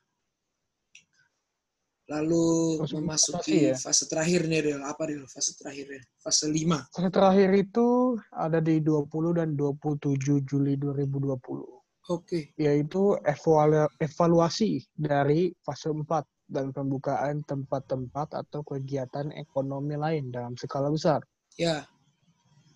Lalu 2.04 2.84
Harus 2.84 2.92
memasuki 2.92 3.72
ya? 3.72 3.76
fase 3.80 4.04
terakhir 4.04 4.44
nih, 4.44 4.60
Ril. 4.60 4.80
Apa, 4.84 5.08
Ril? 5.08 5.24
Fase 5.24 5.56
terakhirnya? 5.56 6.04
Fase 6.20 6.52
5. 6.52 6.84
Fase 6.92 7.08
terakhir 7.08 7.48
itu 7.56 7.86
ada 8.28 8.60
di 8.60 8.84
20 8.84 9.32
dan 9.32 9.56
27 9.56 10.44
Juli 10.44 10.76
2020, 10.76 11.64
Oke. 12.12 12.52
yaitu 12.60 13.16
evalu- 13.24 13.88
evaluasi 13.96 14.84
dari 14.92 15.48
fase 15.64 15.88
4 15.88 16.28
dan 16.44 16.76
pembukaan 16.76 17.40
tempat-tempat 17.48 18.36
atau 18.36 18.60
kegiatan 18.60 19.32
ekonomi 19.32 19.96
lain 19.96 20.28
dalam 20.28 20.52
skala 20.60 20.92
besar. 20.92 21.24
Ya, 21.56 21.88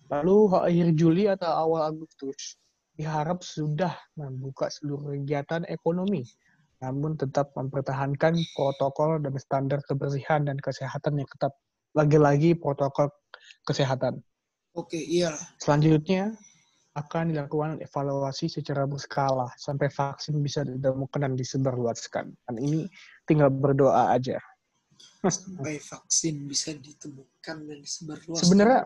Lalu 0.09 0.49
akhir 0.57 0.87
Juli 0.97 1.29
atau 1.29 1.53
awal 1.53 1.93
Agustus 1.93 2.57
diharap 2.97 3.45
sudah 3.45 3.93
membuka 4.17 4.65
seluruh 4.73 5.13
kegiatan 5.13 5.61
ekonomi, 5.69 6.25
namun 6.79 7.19
tetap 7.19 7.51
mempertahankan 7.55 8.39
protokol 8.55 9.19
dan 9.19 9.35
standar 9.35 9.79
kebersihan 9.83 10.47
dan 10.47 10.55
kesehatan 10.59 11.19
yang 11.19 11.27
ketat. 11.27 11.51
Lagi-lagi 11.97 12.55
protokol 12.55 13.11
kesehatan. 13.67 14.23
oke. 14.77 14.95
Iya. 14.95 15.35
Selanjutnya 15.59 16.37
akan 16.95 17.35
dilakukan 17.35 17.71
evaluasi 17.83 18.47
secara 18.47 18.87
berskala 18.87 19.51
sampai 19.59 19.91
vaksin 19.91 20.39
bisa 20.39 20.63
ditemukan 20.63 21.19
dan 21.25 21.33
disebarluaskan. 21.35 22.25
Dan 22.47 22.55
ini 22.59 22.87
tinggal 23.27 23.51
berdoa 23.51 24.15
aja. 24.15 24.39
Sampai 25.19 25.79
vaksin 25.83 26.47
bisa 26.47 26.71
ditemukan 26.75 27.55
dan 27.67 27.77
disebarluaskan. 27.83 28.43
Sebenarnya 28.45 28.81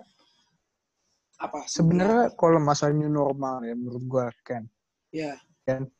apa? 1.43 1.59
sebenarnya 1.67 2.23
kalau 2.39 2.59
masa 2.63 2.87
new 2.93 3.11
normal 3.11 3.65
ya 3.67 3.75
menurut 3.75 4.03
gua 4.07 4.27
kan 4.47 4.63
Ya. 5.13 5.37
Kan? 5.69 5.93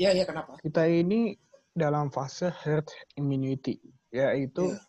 Ya, 0.00 0.16
ya 0.16 0.24
kenapa? 0.24 0.56
kita 0.64 0.88
ini 0.88 1.36
dalam 1.76 2.08
fase 2.08 2.48
herd 2.48 2.88
immunity, 3.20 3.76
yaitu 4.08 4.72
Ya. 4.72 4.80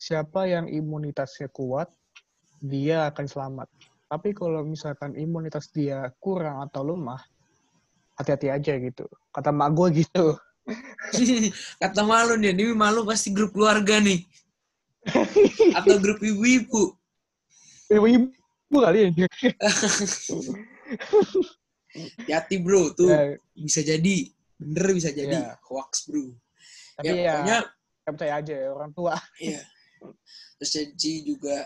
siapa 0.00 0.48
yang 0.48 0.72
imunitasnya 0.72 1.52
kuat, 1.52 1.92
dia 2.64 3.12
akan 3.12 3.28
selamat. 3.28 3.68
Tapi 4.08 4.32
kalau 4.32 4.64
misalkan 4.64 5.20
imunitas 5.20 5.68
dia 5.68 6.08
kurang 6.16 6.64
atau 6.64 6.80
lemah, 6.80 7.20
hati-hati 8.16 8.48
aja 8.48 8.72
gitu. 8.80 9.04
Kata 9.36 9.52
mak 9.52 9.76
gue 9.76 10.00
gitu. 10.00 10.32
Kata 11.84 12.00
malu 12.00 12.40
nih, 12.40 12.56
ini 12.56 12.72
malu 12.72 13.04
pasti 13.04 13.36
grup 13.36 13.52
keluarga 13.52 14.00
nih. 14.00 14.24
Atau 15.76 16.00
grup 16.00 16.24
ibu-ibu. 16.24 16.96
Ibu-ibu 17.92 18.32
kali 18.80 19.12
ya. 19.12 19.28
Hati 22.32 22.56
bro, 22.58 22.90
tuh 22.96 23.12
Ya, 23.12 23.36
bisa 23.52 23.84
jadi. 23.84 24.33
Bener 24.58 24.86
bisa 24.94 25.10
jadi. 25.10 25.34
Ya. 25.34 25.58
Hoax 25.66 26.06
bro. 26.10 26.34
tapi 26.94 27.10
ya, 27.10 27.14
ya, 27.14 27.32
pokoknya 27.34 27.58
ya 28.06 28.10
percaya 28.12 28.34
aja 28.38 28.54
ya, 28.54 28.68
orang 28.70 28.92
tua. 28.94 29.14
Iya. 29.42 29.62
Terus 30.60 30.70
jadi 30.70 31.12
juga 31.24 31.58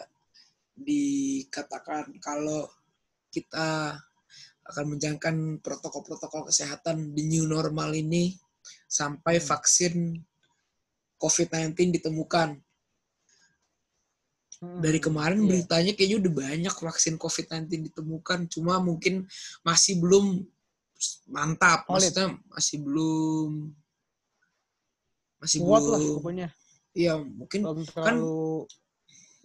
dikatakan 0.79 2.17
kalau 2.23 2.71
kita 3.29 3.99
akan 4.69 4.85
menjalankan 4.95 5.37
protokol-protokol 5.65 6.49
kesehatan 6.49 7.13
di 7.17 7.27
new 7.27 7.45
normal 7.49 7.93
ini 7.93 8.37
sampai 8.87 9.41
Hmm. 9.41 9.47
vaksin 9.49 9.95
COVID-19 11.19 11.91
ditemukan. 11.99 12.57
Dari 14.59 14.99
kemarin 14.99 15.39
Iya. 15.43 15.49
beritanya 15.51 15.93
kayaknya 15.95 16.19
udah 16.23 16.33
banyak 16.35 16.75
vaksin 16.75 17.15
COVID-19 17.19 17.91
ditemukan, 17.91 18.39
cuma 18.51 18.79
mungkin 18.83 19.27
masih 19.63 19.99
belum 20.03 20.43
mantap. 21.27 21.87
Solid. 21.87 22.11
Maksudnya 22.11 22.29
masih 22.51 22.77
belum 22.83 23.51
masih 25.39 25.59
kuat 25.63 25.83
lah 25.87 26.01
belum. 26.01 26.15
pokoknya. 26.19 26.49
Iya, 26.93 27.13
mungkin 27.23 27.61
Belum 27.63 27.83
terlalu 27.87 28.67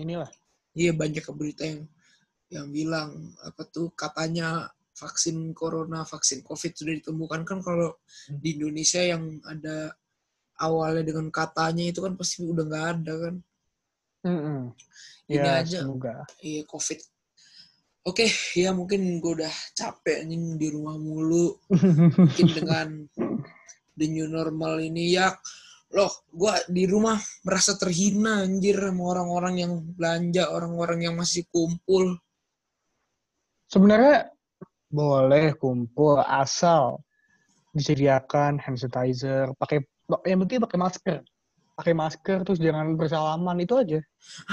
inilah. 0.02 0.30
Iya 0.74 0.92
banyak 0.92 1.22
berita 1.32 1.64
yang 1.70 1.86
yang 2.50 2.68
bilang 2.70 3.10
apa 3.46 3.62
tuh 3.66 3.94
katanya 3.94 4.70
vaksin 4.94 5.54
corona, 5.54 6.02
vaksin 6.06 6.42
covid 6.42 6.74
sudah 6.74 6.94
ditemukan 6.98 7.42
kan 7.46 7.60
kalau 7.62 7.94
Hmm. 8.30 8.40
di 8.42 8.58
Indonesia 8.58 9.02
yang 9.02 9.42
ada 9.44 9.94
awalnya 10.58 11.02
dengan 11.04 11.30
katanya 11.30 11.84
itu 11.90 12.00
kan 12.00 12.14
pasti 12.14 12.42
udah 12.46 12.64
nggak 12.66 12.86
ada 12.98 13.14
kan. 13.20 13.36
Mm-mm. 14.24 14.60
Ini 15.28 15.36
Ya, 15.44 15.60
aja. 15.60 15.80
semoga. 15.84 16.24
Iya 16.40 16.64
covid. 16.66 17.00
Oke, 18.04 18.28
ya 18.60 18.76
mungkin 18.76 19.24
gue 19.24 19.32
udah 19.40 19.54
capek 19.72 20.28
nih 20.28 20.60
di 20.60 20.68
rumah 20.76 21.00
mulu. 21.00 21.56
Mungkin 21.72 22.48
dengan 22.60 22.88
the 23.96 24.06
new 24.12 24.28
normal 24.28 24.82
ini 24.84 25.16
ya 25.16 25.32
loh 25.94 26.10
gue 26.34 26.54
di 26.74 26.90
rumah 26.90 27.22
merasa 27.46 27.78
terhina 27.78 28.42
anjir 28.42 28.82
sama 28.82 29.14
orang-orang 29.14 29.62
yang 29.62 29.78
belanja 29.94 30.50
orang-orang 30.50 31.06
yang 31.06 31.14
masih 31.14 31.46
kumpul 31.54 32.18
Sebenarnya 33.74 34.30
boleh 34.94 35.58
kumpul 35.58 36.22
asal 36.22 37.02
disediakan 37.74 38.62
hand 38.62 38.78
sanitizer, 38.78 39.50
pakai 39.58 39.82
yang 40.30 40.46
penting 40.46 40.62
pakai 40.62 40.78
masker. 40.78 41.20
Pakai 41.74 41.94
masker 41.98 42.46
terus 42.46 42.62
jangan 42.62 42.94
bersalaman 42.94 43.58
itu 43.66 43.74
aja. 43.74 44.00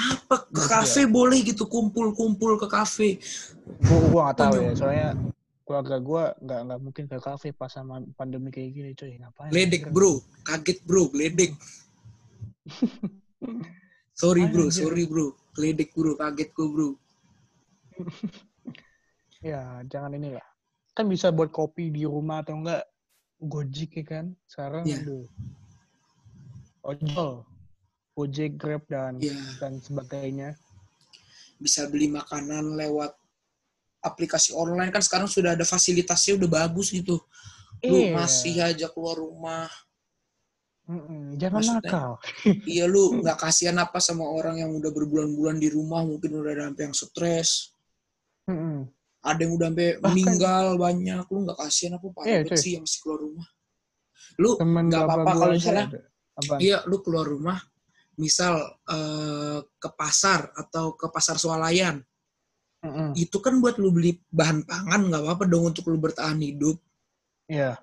apa 0.01 0.51
ke 0.51 0.63
kafe 0.67 1.07
boleh 1.07 1.47
gitu 1.47 1.63
kumpul-kumpul 1.71 2.59
ke 2.59 2.67
kafe 2.67 3.23
Gua 3.87 4.01
gua 4.11 4.21
nggak 4.27 4.39
tahu 4.41 4.55
ya, 4.59 4.73
soalnya 4.75 5.09
keluarga 5.63 5.97
gua 6.03 6.25
nggak 6.43 6.61
nggak 6.67 6.81
mungkin 6.83 7.05
ke 7.07 7.19
kafe 7.23 7.49
pas 7.55 7.71
sama 7.71 8.03
pandemi 8.19 8.51
kayak 8.51 8.71
gini 8.75 8.91
coy 8.99 9.15
ngapain? 9.15 9.53
Anjir? 9.55 9.87
bro, 9.95 10.19
kaget 10.43 10.79
bro, 10.83 11.07
gledek. 11.13 11.55
sorry 14.21 14.45
bro, 14.51 14.67
sorry 14.73 15.05
bro, 15.07 15.37
gledek 15.55 15.95
bro, 15.95 16.19
kaget 16.19 16.51
gue 16.51 16.69
bro. 16.69 16.91
Ya 19.41 19.81
jangan 19.89 20.13
inilah. 20.13 20.45
Kan 20.93 21.09
bisa 21.09 21.33
buat 21.33 21.49
kopi 21.49 21.89
di 21.89 22.05
rumah 22.05 22.45
atau 22.45 22.61
enggak 22.61 22.85
Gojek 23.41 23.97
ya 23.97 24.05
kan. 24.05 24.27
Sekarang 24.45 24.85
aduh. 24.85 25.25
Ojol. 26.83 27.45
Gojek, 28.13 28.53
Grab 28.57 28.85
dan 28.87 29.17
Iya. 29.17 29.37
dan 29.59 29.81
sebagainya. 29.81 30.57
bisa 31.61 31.85
beli 31.93 32.09
makanan 32.09 32.73
lewat 32.73 33.13
aplikasi 34.01 34.57
online 34.57 34.89
kan 34.89 35.05
sekarang 35.05 35.29
sudah 35.29 35.53
ada 35.53 35.61
fasilitasnya 35.61 36.41
udah 36.41 36.49
bagus 36.49 36.89
gitu. 36.89 37.21
Lu 37.85 38.01
Iya. 38.01 38.17
masih 38.17 38.55
aja 38.65 38.89
keluar 38.89 39.21
rumah. 39.21 39.69
Mm-mm, 40.89 41.37
Jangan 41.37 41.61
Maksudnya- 41.61 41.85
nakal. 41.85 42.11
Iya 42.65 42.85
lu 42.89 43.21
nggak 43.21 43.37
kasihan 43.39 43.77
apa 43.77 44.01
sama 44.01 44.25
orang 44.25 44.57
yang 44.57 44.73
udah 44.73 44.89
berbulan-bulan 44.89 45.61
di 45.61 45.69
rumah 45.69 46.01
mungkin 46.03 46.33
udah 46.33 46.49
ada 46.51 46.65
sampai 46.73 46.83
yang 46.89 46.97
stres. 46.97 47.51
Mm-mm. 48.49 48.89
Ada 49.21 49.41
yang 49.45 49.53
udah 49.61 49.69
sampai 49.69 49.89
meninggal 50.01 50.65
banyak. 50.81 51.25
Lu 51.29 51.39
nggak 51.45 51.59
kasihan 51.61 52.01
apa 52.01 52.07
parah 52.09 52.25
Iya, 52.27 52.39
cuy. 52.49 52.57
sih 52.57 52.71
yang 52.81 52.89
masih 52.89 52.99
keluar 53.05 53.21
rumah. 53.21 53.49
Lu 54.41 54.51
nggak 54.57 55.03
apa-apa 55.05 55.31
kalau 55.37 55.53
misalnya 55.53 55.87
ada. 55.93 56.01
Iya, 56.61 56.87
lu 56.87 57.03
keluar 57.05 57.27
rumah, 57.27 57.59
misal 58.17 58.57
eh, 58.89 59.59
ke 59.65 59.89
pasar 59.97 60.53
atau 60.57 60.95
ke 60.97 61.07
pasar 61.13 61.37
swalayan, 61.37 62.01
Mm-mm. 62.81 63.13
itu 63.17 63.37
kan 63.45 63.61
buat 63.61 63.77
lu 63.77 63.93
beli 63.93 64.17
bahan 64.33 64.65
pangan 64.65 65.11
nggak 65.13 65.23
apa-apa 65.25 65.45
dong 65.45 65.69
untuk 65.75 65.89
lu 65.93 66.01
bertahan 66.01 66.41
hidup. 66.41 66.81
Iya. 67.51 67.77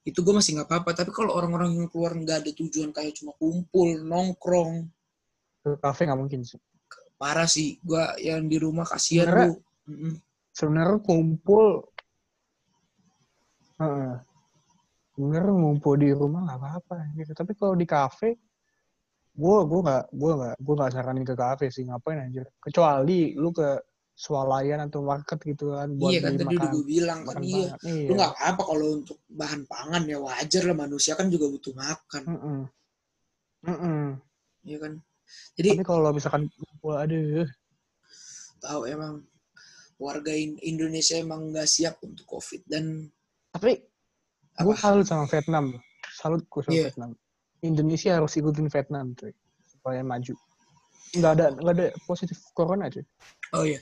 Itu 0.00 0.24
gue 0.24 0.32
masih 0.32 0.56
nggak 0.56 0.68
apa-apa. 0.68 0.96
Tapi 0.96 1.12
kalau 1.12 1.36
orang-orang 1.36 1.76
yang 1.76 1.88
keluar 1.92 2.16
nggak 2.16 2.40
ada 2.46 2.50
tujuan 2.56 2.88
kayak 2.94 3.20
cuma 3.20 3.36
kumpul, 3.36 4.00
nongkrong, 4.00 4.88
Ke 5.60 5.76
kafe 5.76 6.08
nggak 6.08 6.16
mungkin 6.16 6.40
sih. 6.40 6.56
parah 7.20 7.44
sih. 7.44 7.76
Gua 7.84 8.16
yang 8.16 8.48
di 8.48 8.56
rumah 8.56 8.88
kasihan 8.88 9.28
lu. 9.28 9.60
Mm-mm. 9.92 10.14
Sebenarnya 10.56 11.04
kumpul. 11.04 11.84
Sebenarnya 15.20 15.52
ngumpul 15.52 16.00
di 16.00 16.16
rumah 16.16 16.48
nggak 16.48 16.58
apa-apa 16.64 17.12
gitu. 17.12 17.36
Tapi 17.36 17.52
kalau 17.52 17.76
di 17.76 17.84
kafe, 17.84 18.40
gue 19.36 19.58
gue 19.68 19.80
nggak 19.84 20.04
gue 20.16 20.32
nggak 20.32 20.54
gue 20.64 20.74
nggak 20.80 20.92
saranin 20.96 21.28
ke 21.28 21.36
kafe 21.36 21.68
sih 21.68 21.84
ngapain 21.84 22.24
anjir. 22.24 22.48
Kecuali 22.56 23.36
lu 23.36 23.52
ke 23.52 23.84
swalayan 24.16 24.80
atau 24.88 25.04
market 25.04 25.36
gitu 25.44 25.76
kan 25.76 25.92
buat 25.92 26.08
Iya 26.08 26.20
kan 26.24 26.32
tadi 26.40 26.56
udah 26.56 26.56
makan. 26.56 26.72
gue 26.72 26.84
bilang 26.88 27.20
kan 27.28 27.36
iya. 27.44 27.68
Iya. 27.84 28.08
Lu 28.08 28.12
nggak 28.16 28.32
apa 28.32 28.62
kalau 28.64 28.86
untuk 28.96 29.18
bahan 29.28 29.60
pangan 29.68 30.02
ya 30.08 30.18
wajar 30.24 30.62
lah 30.64 30.76
manusia 30.76 31.12
kan 31.12 31.28
juga 31.28 31.52
butuh 31.52 31.72
makan, 31.76 32.22
Mm-mm. 32.24 32.58
Mm-mm. 33.68 34.00
ya 34.64 34.76
kan. 34.80 34.92
Jadi 35.52 35.68
Tapi 35.76 35.84
kalau 35.84 36.16
misalkan 36.16 36.48
kumpul, 36.48 36.96
aduh, 36.96 37.44
tahu 38.64 38.80
emang 38.88 39.24
warga 40.00 40.32
In- 40.32 40.60
Indonesia 40.64 41.20
emang 41.20 41.52
nggak 41.52 41.68
siap 41.68 42.00
untuk 42.00 42.24
COVID 42.24 42.64
dan 42.64 43.04
tapi 43.52 43.76
gue 44.60 44.76
salut 44.76 45.06
sama 45.08 45.24
Vietnam. 45.28 45.64
Salut 46.12 46.42
gue 46.44 46.60
sama 46.64 46.72
Iya. 46.74 46.84
Vietnam. 46.92 47.10
Indonesia 47.60 48.10
harus 48.16 48.32
ikutin 48.36 48.68
Vietnam 48.72 49.12
tuh 49.16 49.32
supaya 49.68 50.00
maju. 50.00 50.32
Nggak 51.16 51.32
ada 51.36 51.46
nggak 51.56 51.74
ada 51.76 51.86
positif 52.06 52.38
corona 52.56 52.88
cuy. 52.88 53.04
Oh 53.52 53.66
ya, 53.66 53.80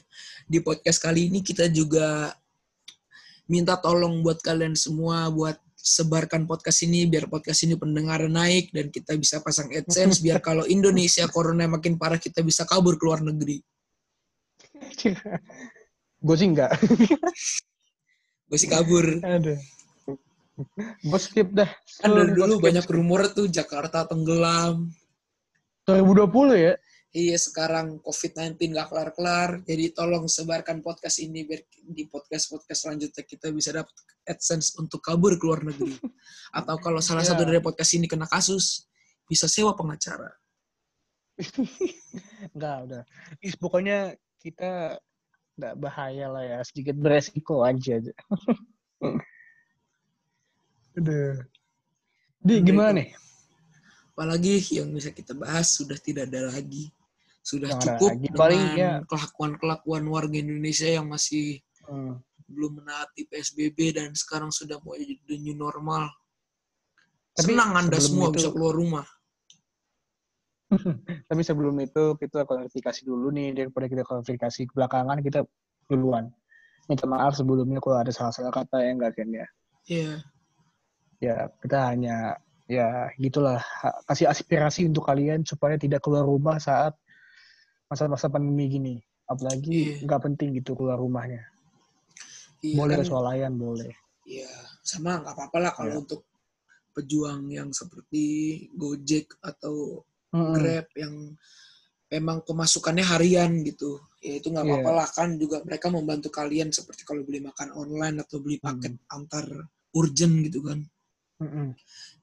di 0.49 0.59
podcast 0.65 0.99
kali 0.99 1.29
ini 1.29 1.45
kita 1.45 1.69
juga 1.69 2.33
minta 3.47 3.77
tolong 3.77 4.25
buat 4.25 4.41
kalian 4.41 4.75
semua 4.75 5.29
buat 5.29 5.57
sebarkan 5.79 6.45
podcast 6.45 6.85
ini 6.85 7.07
biar 7.07 7.31
podcast 7.31 7.65
ini 7.65 7.79
pendengar 7.79 8.21
naik 8.27 8.75
dan 8.75 8.91
kita 8.91 9.15
bisa 9.15 9.39
pasang 9.41 9.71
AdSense 9.71 10.21
biar 10.21 10.43
kalau 10.49 10.67
Indonesia 10.67 11.25
corona 11.31 11.71
makin 11.71 11.97
parah 11.97 12.19
kita 12.19 12.43
bisa 12.43 12.67
kabur 12.67 12.99
ke 12.99 13.05
luar 13.07 13.23
negeri. 13.23 13.63
gue 16.19 16.37
sih 16.37 16.49
enggak. 16.51 16.75
Gue 18.49 18.59
sih 18.59 18.67
kabur. 18.67 19.23
Aduh. 19.23 19.61
Gue 21.07 21.21
skip 21.23 21.55
dah. 21.55 21.71
Kan 22.03 22.11
dari 22.15 22.35
dulu 22.35 22.59
skip. 22.59 22.65
banyak 22.67 22.87
rumor 22.91 23.31
tuh 23.31 23.47
Jakarta 23.47 24.05
tenggelam. 24.11 24.91
2020 25.87 26.59
ya. 26.59 26.75
Iya 27.09 27.41
sekarang 27.41 28.05
COVID-19 28.05 28.77
gak 28.77 28.93
kelar-kelar. 28.93 29.65
Jadi 29.65 29.97
tolong 29.97 30.29
sebarkan 30.29 30.85
podcast 30.85 31.25
ini 31.25 31.47
biar 31.49 31.65
di 31.73 32.05
podcast-podcast 32.05 32.85
selanjutnya 32.85 33.25
kita 33.25 33.49
bisa 33.49 33.73
dapat 33.73 33.97
AdSense 34.29 34.77
untuk 34.77 35.01
kabur 35.01 35.33
ke 35.41 35.45
luar 35.49 35.65
negeri. 35.65 35.97
Atau 36.59 36.77
kalau 36.83 37.01
salah 37.01 37.25
Iya. 37.25 37.33
satu 37.33 37.49
dari 37.49 37.65
podcast 37.65 37.97
ini 37.97 38.05
kena 38.05 38.29
kasus, 38.29 38.85
bisa 39.25 39.49
sewa 39.49 39.73
pengacara. 39.73 40.29
Enggak 42.55 42.77
udah. 42.91 43.03
Is, 43.41 43.57
pokoknya 43.57 44.13
kita 44.43 44.99
enggak 45.59 45.75
bahaya 45.81 46.27
lah 46.29 46.45
ya. 46.45 46.59
Sedikit 46.63 46.95
beresiko 46.99 47.65
aja. 47.65 47.99
Aduh. 50.99 51.39
Di 52.39 52.55
gimana 52.61 52.99
nih? 52.99 53.09
Apalagi 54.13 54.59
yang 54.75 54.91
bisa 54.91 55.15
kita 55.15 55.33
bahas 55.33 55.71
sudah 55.71 55.95
tidak 55.97 56.27
ada 56.27 56.51
lagi. 56.51 56.91
Sudah 57.41 57.71
Nggak 57.71 57.83
cukup 57.97 58.11
lagi. 58.13 58.23
dengan 58.27 58.39
Paling 58.39 58.63
ya- 58.75 59.01
kelakuan-kelakuan 59.07 60.05
warga 60.07 60.37
Indonesia 60.37 60.89
yang 60.91 61.07
masih 61.07 61.63
Hmm. 61.89 62.21
belum 62.45 62.83
menaati 62.83 63.25
PSBB 63.25 63.97
dan 63.97 64.13
sekarang 64.13 64.51
sudah 64.51 64.77
mau 64.83 64.93
jadi 64.93 65.35
new 65.39 65.55
normal. 65.55 66.11
Tapi 67.33 67.55
Senang 67.55 67.73
Anda 67.73 67.97
semua 67.97 68.29
itu- 68.29 68.43
bisa 68.43 68.49
keluar 68.51 68.75
rumah. 68.75 69.07
Tapi 71.29 71.41
sebelum 71.41 71.73
itu 71.81 72.05
kita 72.21 72.45
klarifikasi 72.45 73.01
dulu 73.03 73.33
nih 73.33 73.57
daripada 73.57 73.89
kita 73.89 74.03
klarifikasi 74.05 74.69
belakangan 74.69 75.19
kita 75.23 75.41
duluan. 75.89 76.29
Minta 76.85 77.05
maaf 77.05 77.37
sebelumnya 77.37 77.81
kalau 77.81 78.01
ada 78.01 78.13
salah-salah 78.13 78.53
kata 78.53 78.85
yang 78.85 79.01
enggak 79.01 79.17
kan 79.17 79.29
ya. 79.33 79.47
Iya. 79.89 80.13
Ya 81.19 81.51
kita 81.59 81.91
hanya 81.91 82.39
ya 82.69 83.11
gitulah 83.19 83.59
kasih 84.07 84.29
aspirasi 84.31 84.87
untuk 84.87 85.09
kalian 85.09 85.43
supaya 85.43 85.75
tidak 85.75 86.05
keluar 86.05 86.23
rumah 86.23 86.61
saat 86.63 86.95
masa-masa 87.89 88.29
pandemi 88.29 88.69
gini. 88.69 88.95
Apalagi 89.29 90.01
Iya. 90.01 90.05
nggak 90.09 90.23
penting 90.31 90.57
gitu 90.57 90.73
keluar 90.79 90.97
rumahnya. 90.97 91.45
Iya 92.65 92.77
boleh 92.77 92.97
kan? 93.01 93.07
swalayan 93.07 93.55
boleh. 93.55 93.93
Iya, 94.29 94.51
sama 94.85 95.21
nggak 95.21 95.35
apa-apa 95.37 95.59
lah 95.59 95.73
kalau 95.73 95.93
Iya. 95.95 96.01
untuk 96.05 96.21
pejuang 96.93 97.47
yang 97.49 97.71
seperti 97.71 98.25
Gojek 98.75 99.39
atau 99.41 100.03
Mm-mm. 100.35 100.55
Grab 100.61 100.87
yang 100.99 101.15
memang 102.09 102.45
pemasukannya 102.45 103.05
harian 103.05 103.65
gitu. 103.65 104.01
Ya 104.21 104.37
itu 104.43 104.51
nggak 104.53 104.65
Iya. 104.67 104.73
apa-apa 104.81 104.91
lah 104.93 105.09
kan 105.09 105.29
juga 105.41 105.63
mereka 105.65 105.89
membantu 105.89 106.29
kalian 106.29 106.69
seperti 106.69 107.05
kalau 107.07 107.23
beli 107.25 107.41
makan 107.41 107.73
online 107.73 108.21
atau 108.21 108.43
beli 108.43 108.59
paket 108.61 108.97
antar 109.09 109.45
urgent 109.95 110.35
gitu 110.45 110.61
kan. 110.67 110.85
Mm-mm. 111.39 111.71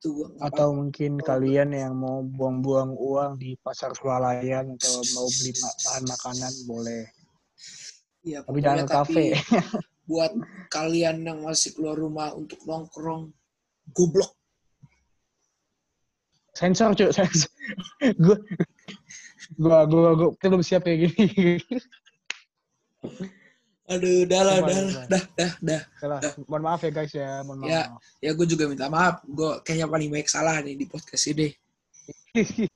Gua 0.03 0.27
nggak 0.27 0.43
Atau 0.43 0.67
apa-apa. 0.69 0.77
mungkin 0.77 1.11
kalian 1.17 1.69
yang 1.71 1.93
mau 1.95 2.19
buang-buang 2.21 2.93
uang 2.93 3.31
di 3.39 3.55
pasar 3.57 3.95
swalayan 3.95 4.75
atau 4.75 5.01
mau 5.15 5.27
beli 5.31 5.51
bahan 5.55 6.03
makanan 6.03 6.53
boleh. 6.67 7.03
Iya, 8.21 8.43
Tapi 8.43 8.59
jangan 8.59 8.85
kafe. 8.85 9.33
buat 10.05 10.29
kalian 10.69 11.25
yang 11.25 11.41
masih 11.41 11.73
keluar 11.73 11.97
rumah 11.97 12.29
untuk 12.35 12.61
nongkrong 12.61 13.33
goblok. 13.89 14.35
sensor 16.55 16.95
cuy 16.95 17.11
sensor 17.11 17.51
gue 18.15 18.37
gue 19.59 19.79
gue 19.91 20.09
gue 20.15 20.29
kita 20.39 20.47
belum 20.47 20.63
siap 20.63 20.87
kayak 20.87 21.11
gini 21.11 21.59
Aduh, 23.85 24.25
dah 24.25 24.41
lah, 24.41 24.57
dah, 24.65 24.73
coba. 24.81 25.01
dah, 25.05 25.23
dah, 25.37 25.51
dah. 25.61 25.81
Mohon 26.49 26.63
maaf 26.65 26.81
ya 26.81 26.91
guys 26.91 27.13
ya 27.13 27.45
mohon 27.45 27.69
Ya. 27.69 27.93
maaf 27.93 28.01
Ya 28.17 28.31
gue 28.33 28.47
juga 28.49 28.65
minta 28.65 28.89
maaf. 28.89 29.21
Gue 29.29 29.61
kayaknya 29.61 29.85
paling 29.85 30.09
banyak 30.09 30.29
salah 30.29 30.57
nih 30.65 30.73
di 30.73 30.85
podcast 30.89 31.25
ini. 31.29 31.53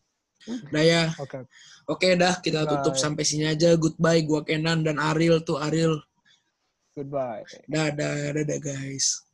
Dah 0.73 0.81
ya. 0.85 1.03
oke 1.19 1.45
Oke 1.89 2.13
dah, 2.13 2.37
kita 2.37 2.69
tutup 2.69 2.93
Bye. 2.93 3.01
sampai 3.01 3.23
sini 3.25 3.49
aja. 3.49 3.73
Goodbye, 3.73 4.21
gua 4.21 4.45
Kenan 4.45 4.85
dan 4.85 5.01
Ariel 5.01 5.41
tuh 5.41 5.57
Ariel. 5.57 5.97
goodbye 6.93 7.41
Dadah, 7.65 8.33
dadah 8.37 8.59
guys. 8.61 9.25